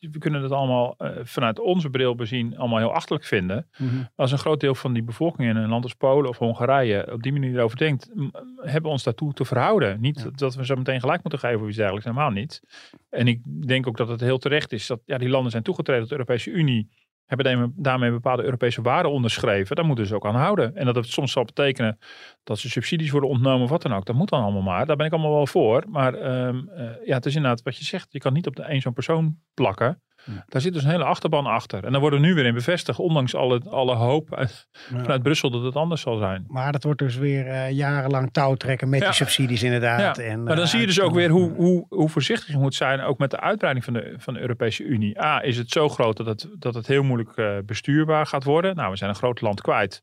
[0.00, 3.66] we kunnen het allemaal vanuit onze bril bezien allemaal heel achterlijk vinden.
[3.78, 3.90] Mhm.
[4.16, 7.22] Als een groot deel van die bevolking in een land als Polen of Hongarije op
[7.22, 8.10] die manier erover denkt,
[8.56, 10.00] hebben we ons daartoe te verhouden.
[10.00, 10.30] Niet Ja.
[10.34, 12.62] dat we zo meteen gelijk moeten geven of iets dergelijks, helemaal niet.
[13.10, 16.00] En ik denk ook dat het heel terecht is dat ja, die landen zijn toegetreden
[16.00, 16.88] tot de Europese Unie
[17.28, 19.76] hebben daarmee- bepaalde Europese waarden onderschreven.
[19.76, 20.76] Daar moeten ze ook aan houden.
[20.76, 21.98] En dat het soms zal betekenen
[22.44, 24.06] dat ze subsidies worden ontnomen of wat dan ook.
[24.06, 24.86] Dat moet dan allemaal maar.
[24.86, 25.84] Daar ben ik allemaal wel voor.
[25.88, 28.12] Maar ehm, eh, ja, het is inderdaad wat je zegt.
[28.12, 30.02] Je kan niet op de één zo'n persoon plakken.
[30.34, 30.44] Ja.
[30.46, 31.84] Daar zit dus een hele achterban achter.
[31.84, 32.98] En daar worden we nu weer in bevestigd.
[32.98, 35.00] Ondanks alle, alle hoop uit, Ja.
[35.00, 36.44] vanuit Brussel dat het anders zal zijn.
[36.48, 40.18] Maar dat wordt dus weer eh, jarenlang touwtrekken met die subsidies inderdaad.
[40.18, 42.74] En, Maar dan eh, zie je dus ook weer hoe, hoe, hoe voorzichtig je moet
[42.74, 43.00] zijn.
[43.00, 45.22] Ook met de uitbreiding van de, van de Europese Unie.
[45.22, 48.76] A, is het zo groot dat het, dat het heel moeilijk eh, bestuurbaar gaat worden.
[48.76, 50.02] Nou, we zijn een groot land kwijt.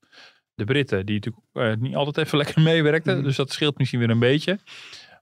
[0.56, 1.16] De Britten, die
[1.54, 3.16] natuurlijk niet altijd even lekker meewerkten.
[3.16, 3.24] Mhm.
[3.24, 4.60] Dus dat scheelt misschien weer een beetje.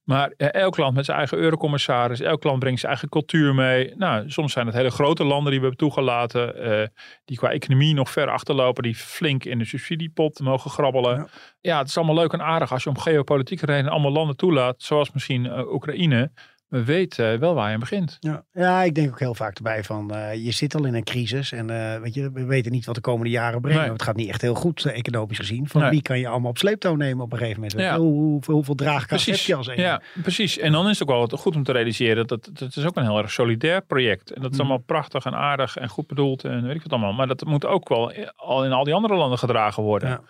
[0.04, 2.20] Maar eh, elk land met zijn eigen eurocommissaris.
[2.20, 3.94] Elk land brengt zijn eigen cultuur mee.
[3.96, 6.56] Nou, soms zijn het hele grote landen die we hebben toegelaten.
[6.82, 6.88] eh,
[7.26, 8.84] die qua economie nog ver achterlopen.
[8.84, 11.16] Die flink in de subsidiepot mogen grabbelen.
[11.16, 11.28] Ja.
[11.62, 11.78] Ja.
[11.78, 14.82] het is allemaal leuk en aardig als je om geopolitieke redenen allemaal landen toelaat.
[14.82, 16.32] Zoals misschien eh, Oekraïne.
[16.74, 18.18] We weten wel waar je aan begint.
[18.20, 18.44] Ja.
[18.54, 21.52] ja, ik denk ook heel vaak erbij van eh, je zit al in een crisis
[21.52, 23.82] en eh, weet je, we weten niet wat de komende jaren brengen.
[23.82, 23.92] Nee.
[23.92, 25.68] Het gaat niet echt heel goed eh, economisch gezien.
[25.68, 25.90] Van Nee.
[25.90, 27.80] wie kan je allemaal op sleeptouw nemen op een gegeven moment?
[27.80, 27.98] Ja.
[27.98, 29.78] Hoe, hoeveel, hoeveel draagkracht heb je als een?
[29.78, 30.58] Ja, precies.
[30.58, 32.96] En dan is het ook wel goed om te realiseren dat het, het is ook
[32.96, 34.32] een heel erg solidair project.
[34.32, 34.68] En dat is Mhm.
[34.68, 37.14] allemaal prachtig en aardig en goed bedoeld en weet ik wat allemaal.
[37.14, 40.10] Maar dat moet ook wel al in al die andere landen gedragen worden.
[40.10, 40.22] Ja.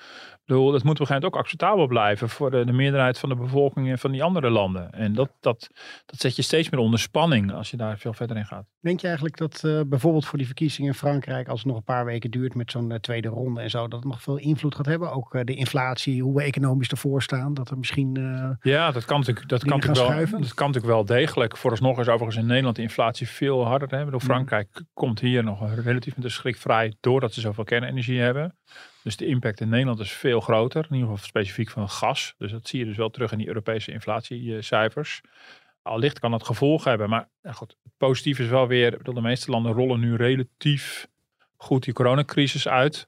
[0.46, 3.30] Bedoel, dat moet op een gegeven moment ook acceptabel blijven voor de, de meerderheid van
[3.30, 4.92] de bevolking van die andere landen.
[4.92, 5.70] En dat, dat,
[6.06, 8.66] dat zet je steeds meer onder spanning als je daar veel verder in gaat.
[8.80, 11.84] Denk je eigenlijk dat uh, bijvoorbeeld voor die verkiezingen in Frankrijk, als het nog een
[11.84, 14.76] paar weken duurt met zo'n uh, tweede ronde en zo, dat het nog veel invloed
[14.76, 15.12] gaat hebben?
[15.12, 18.12] Ook uh, de inflatie, hoe we economisch ervoor staan, dat er misschien.
[18.62, 20.40] ja, dat kan natuurlijk, dat kan natuurlijk wel.
[20.40, 21.58] Dat kan natuurlijk wel degelijk.
[21.58, 23.98] Vooralsnog is overigens in Nederland de inflatie veel harder.
[23.98, 24.06] Hè?
[24.06, 24.88] Bedoel, Frankrijk mm.
[24.94, 28.56] komt hier nog relatief met de schrik vrij doordat ze zoveel kernenergie hebben.
[29.04, 32.36] Dus de impact in Nederland is veel groter, in ieder geval specifiek van gas.
[32.38, 35.22] Dus dat zie je dus wel terug in die Europese inflatiecijfers.
[35.82, 39.52] Allicht kan dat gevolg hebben, maar goed, het positief is wel weer, bedoel, de meeste
[39.52, 41.08] landen rollen nu relatief
[41.58, 43.08] goed die coronacrisis uit.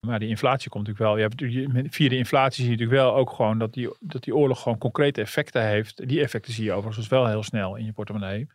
[0.00, 1.16] Maar die inflatie komt natuurlijk wel.
[1.16, 4.34] Je hebt, via de inflatie zie je natuurlijk wel ook gewoon dat die, dat die
[4.34, 6.08] oorlog gewoon concrete effecten heeft.
[6.08, 8.46] Die effecten zie je overigens wel heel snel in je portemonnee.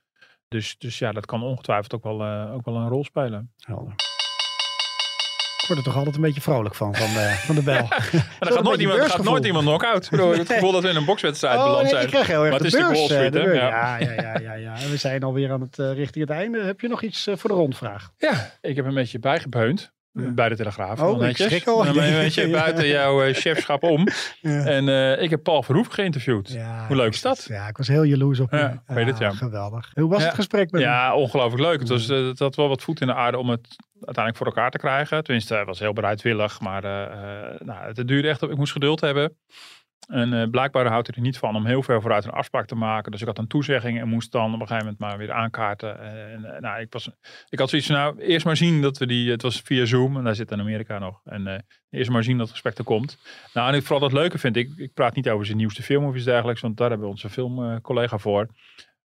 [0.48, 3.52] Dus, dus ja, dat kan ongetwijfeld ook wel, uh, ook wel een rol spelen.
[3.58, 4.09] Helder
[5.70, 7.76] word er toch altijd een beetje vrolijk van, van de, van de bel.
[8.12, 10.04] Ja, er gaat nooit iemand, gaat nooit iemand knock-out.
[10.04, 12.04] Ik bedoel, het gevoel dat we in een bokswedstrijd oh, beland zijn.
[12.04, 13.98] ik krijg heel erg maar het is beurs, Street, uh, ja.
[13.98, 16.64] Ja, ja, ja, ja, We zijn alweer aan het uh, richting het einde.
[16.64, 18.12] Heb je nog iets uh, voor de rondvraag?
[18.18, 19.92] Ja, ik heb een beetje bijgebeund.
[20.28, 21.02] Bij de Telegraaf.
[21.02, 21.84] Oh, ik schrik al.
[21.84, 24.08] Dan ben je een beetje buiten jouw uh, chefschap om.
[24.42, 26.58] En uh, ik heb Paul Verhoef geïnterviewd.
[26.88, 27.46] Hoe leuk is dat?
[27.50, 28.94] Ja, ik was heel jaloers op ja, je.
[28.94, 29.30] het, ja.
[29.32, 29.92] Geweldig.
[29.94, 31.80] Hoe was het gesprek met Ja, ongelooflijk leuk.
[31.80, 34.46] Het, was, uh, het had wel wat voet in de aarde om het uiteindelijk voor
[34.46, 35.24] elkaar te krijgen.
[35.24, 36.60] Tenminste, hij was heel bereidwillig.
[36.60, 36.82] Maar
[37.60, 38.52] nou, het duurde echt op.
[38.52, 39.38] Ik moest geduld hebben.
[40.08, 42.76] En uh, blijkbaar houdt hij er niet van om heel ver vooruit een afspraak te
[42.76, 43.12] maken.
[43.12, 46.00] Dus ik had een toezegging en moest dan op een gegeven moment maar weer aankaarten.
[46.00, 47.10] En, uh, nou, ik, was,
[47.50, 50.24] ik had zoiets nou, eerst maar zien dat we die, het was via Zoom en
[50.24, 51.22] daar zit in Amerika nog.
[51.26, 51.56] En uh,
[51.90, 53.18] eerst maar zien dat het gesprek er komt.
[53.54, 56.06] Nou, en ik, vooral dat leuke vind ik, ik praat niet over zijn nieuwste film
[56.06, 58.48] of iets dergelijks, want daar hebben we onze filmcollega voor.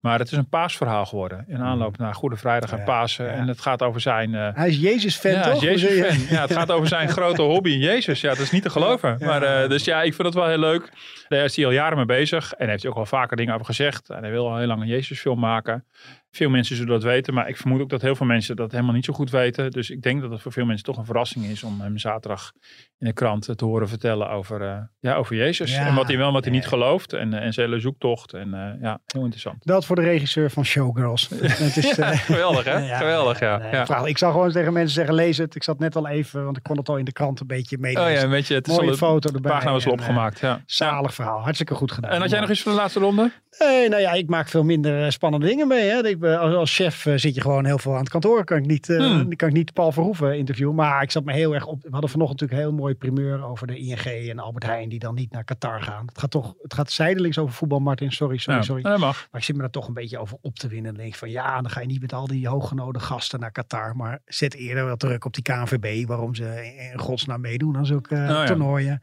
[0.01, 1.45] Maar het is een paasverhaal geworden.
[1.49, 3.33] In aanloop naar Goede Vrijdag en Pasen.
[3.33, 4.33] En het gaat over zijn...
[4.33, 5.61] Uh, hij is Jezus-fan ja, toch?
[5.61, 6.37] Jezus-fan.
[6.37, 7.71] Ja, het gaat over zijn grote hobby.
[7.71, 9.17] Jezus, ja, dat is niet te geloven.
[9.21, 10.93] Maar, uh, dus ja, ik vind het wel heel leuk.
[11.29, 12.53] Daar is hij al jaren mee bezig.
[12.53, 14.11] En heeft hij ook al vaker dingen over gezegd.
[14.11, 15.85] En hij wil al heel lang een Jezus-film maken.
[16.31, 18.95] Veel mensen zullen dat weten, maar ik vermoed ook dat heel veel mensen dat helemaal
[18.95, 19.70] niet zo goed weten.
[19.70, 22.53] Dus ik denk dat het voor veel mensen toch een verrassing is om hem zaterdag
[22.99, 25.74] in de krant te horen vertellen over, uh, ja, over Jezus.
[25.74, 27.12] en wat hij wel en wat hij niet gelooft.
[27.12, 28.33] En, en zijn hele zoektocht.
[28.33, 29.66] En uh, ja, heel interessant.
[29.66, 31.28] Dat voor de regisseur van Showgirls.
[31.35, 32.78] het is, geweldig hè?
[32.87, 33.57] ja, geweldig ja.
[33.57, 34.05] Nee, ja.
[34.05, 35.55] Ik zal gewoon tegen mensen zeggen, lees het.
[35.55, 37.78] Ik zat net al even, want ik kon het al in de krant een beetje
[37.78, 38.09] meelezen.
[38.09, 38.55] Oh ja, een beetje.
[38.55, 39.51] Het is Mooie foto erbij.
[39.53, 40.41] pagina was al opgemaakt.
[40.41, 40.62] Ja.
[40.66, 41.41] Zalig verhaal.
[41.41, 42.11] Hartstikke goed gedaan.
[42.11, 43.31] En had jij nog iets voor de laatste ronde?
[43.59, 45.89] Nee, nou ja, ik maak veel minder spannende dingen mee.
[45.89, 46.07] Hè.
[46.09, 48.45] Ik, als, als chef uh, zit je gewoon heel veel aan het kantoor.
[48.45, 49.37] Kan ik niet, uh, hmm.
[49.37, 50.75] kan ik niet Paul Verhoeven interviewen.
[50.75, 51.83] Maar ik zat me heel erg op.
[51.83, 54.89] We hadden vanochtend natuurlijk een heel mooi primeur over de ING en Albert Heijn.
[54.89, 56.07] Die dan niet naar Qatar gaan.
[56.07, 58.12] Het gaat toch, het gaat zijdelings over voetbal, Martin.
[58.12, 58.83] Sorry, sorry, ja, sorry.
[58.83, 60.93] Maar ik zit me daar toch een beetje over op te winnen.
[60.93, 63.53] Dan denk ik van ja, dan ga je niet met al die hooggenoden gasten naar
[63.53, 63.97] Qatar.
[63.97, 66.07] Maar zet eerder wel druk op die KNVB.
[66.07, 69.01] Waarom ze in godsnaam meedoen aan zulke uh, oh, toernooien.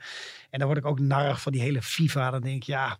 [0.49, 2.31] En dan word ik ook narig van die hele FIFA.
[2.31, 2.97] Dan denk ik ja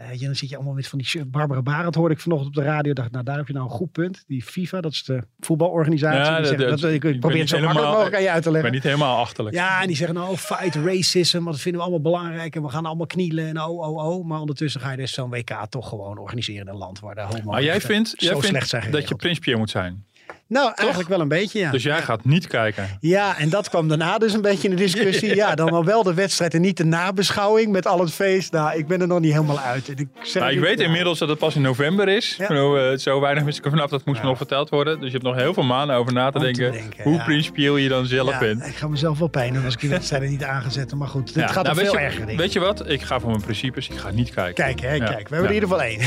[0.00, 2.68] uh, dan zit je allemaal met van die Barbara Barend hoorde ik vanochtend op de
[2.68, 2.92] radio.
[2.92, 4.24] Dacht, nou daar heb je nou een goed punt.
[4.26, 6.18] Die FIFA, dat is de voetbalorganisatie.
[6.18, 8.42] Ja, die zeggen, dat, ik, ik probeer het zo helemaal, makkelijk mogelijk aan je uit
[8.42, 8.74] te leggen.
[8.74, 9.56] Ik ben niet helemaal achterlijk.
[9.56, 12.56] Ja, en die zeggen nou fight racism, want dat vinden we allemaal belangrijk.
[12.56, 14.26] En we gaan allemaal knielen en oh, oh, oh.
[14.26, 17.20] Maar ondertussen ga je dus zo'n WK toch gewoon organiseren in een land waar de
[17.20, 20.04] homo Maar jij vindt, jij vindt dat je Prins moet zijn?
[20.48, 21.70] Nou, eigenlijk wel een beetje, ja.
[21.70, 22.88] Dus jij gaat niet kijken?
[23.00, 25.34] Ja, en dat kwam daarna dus een beetje in de discussie.
[25.42, 25.54] ja.
[25.54, 28.52] dan al wel de wedstrijd en niet de nabeschouwing met al het feest.
[28.52, 29.88] Nou, ik ben er nog niet helemaal uit.
[29.88, 32.34] Ik, zeg nou, ik weet inmiddels dat het pas in november is.
[32.38, 32.52] Ja.
[32.52, 34.94] Nou, zo weinig wist ik vanaf, dat moest nog verteld worden.
[34.94, 38.06] Dus je hebt nog heel veel maanden over na te denken, hoe principieel je dan
[38.06, 38.66] zelf bent.
[38.66, 40.94] Ik ga mezelf wel pijn doen als ik die wedstrijden niet aangezet.
[40.94, 42.36] Maar goed, het gaat nou, veel je, erger.
[42.36, 42.90] Weet je wat?
[42.90, 43.88] Ik ga voor mijn principes.
[43.88, 44.64] Ik ga niet kijken.
[44.64, 45.28] Kijk, hè, kijk.
[45.28, 46.00] We hebben er in ieder geval één.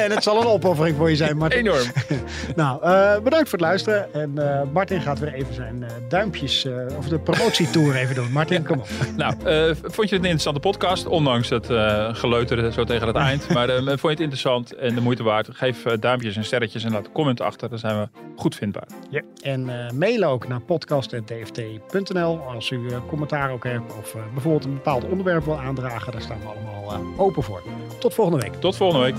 [0.04, 1.58] en het zal een opoffering voor je zijn, Martin.
[1.66, 1.86] Enorm.
[2.56, 3.87] nou, uh, bedankt voor het luisteren.
[3.94, 8.32] En uh, Martin gaat weer even zijn uh, duimpjes, uh, of de promotietour even doen.
[8.32, 8.88] Martin, kom op.
[9.16, 9.34] nou,
[9.74, 11.06] vond je het een interessante podcast?
[11.06, 11.66] Ondanks het
[12.16, 13.48] geleuter zo tegen het eind.
[13.58, 15.48] Maar vond je het interessant en de moeite waard?
[15.52, 17.68] Geef duimpjes en sterretjes en laat een comment achter.
[17.68, 18.86] Dan zijn we goed vindbaar.
[19.10, 23.96] Ja, en mail ook naar podcast.dft.nl als u commentaar ook hebt.
[23.98, 26.12] Of bijvoorbeeld een bepaald onderwerp wil aandragen.
[26.12, 27.62] Daar staan we allemaal open voor.
[27.98, 28.54] Tot volgende week.
[28.54, 29.16] Tot volgende week.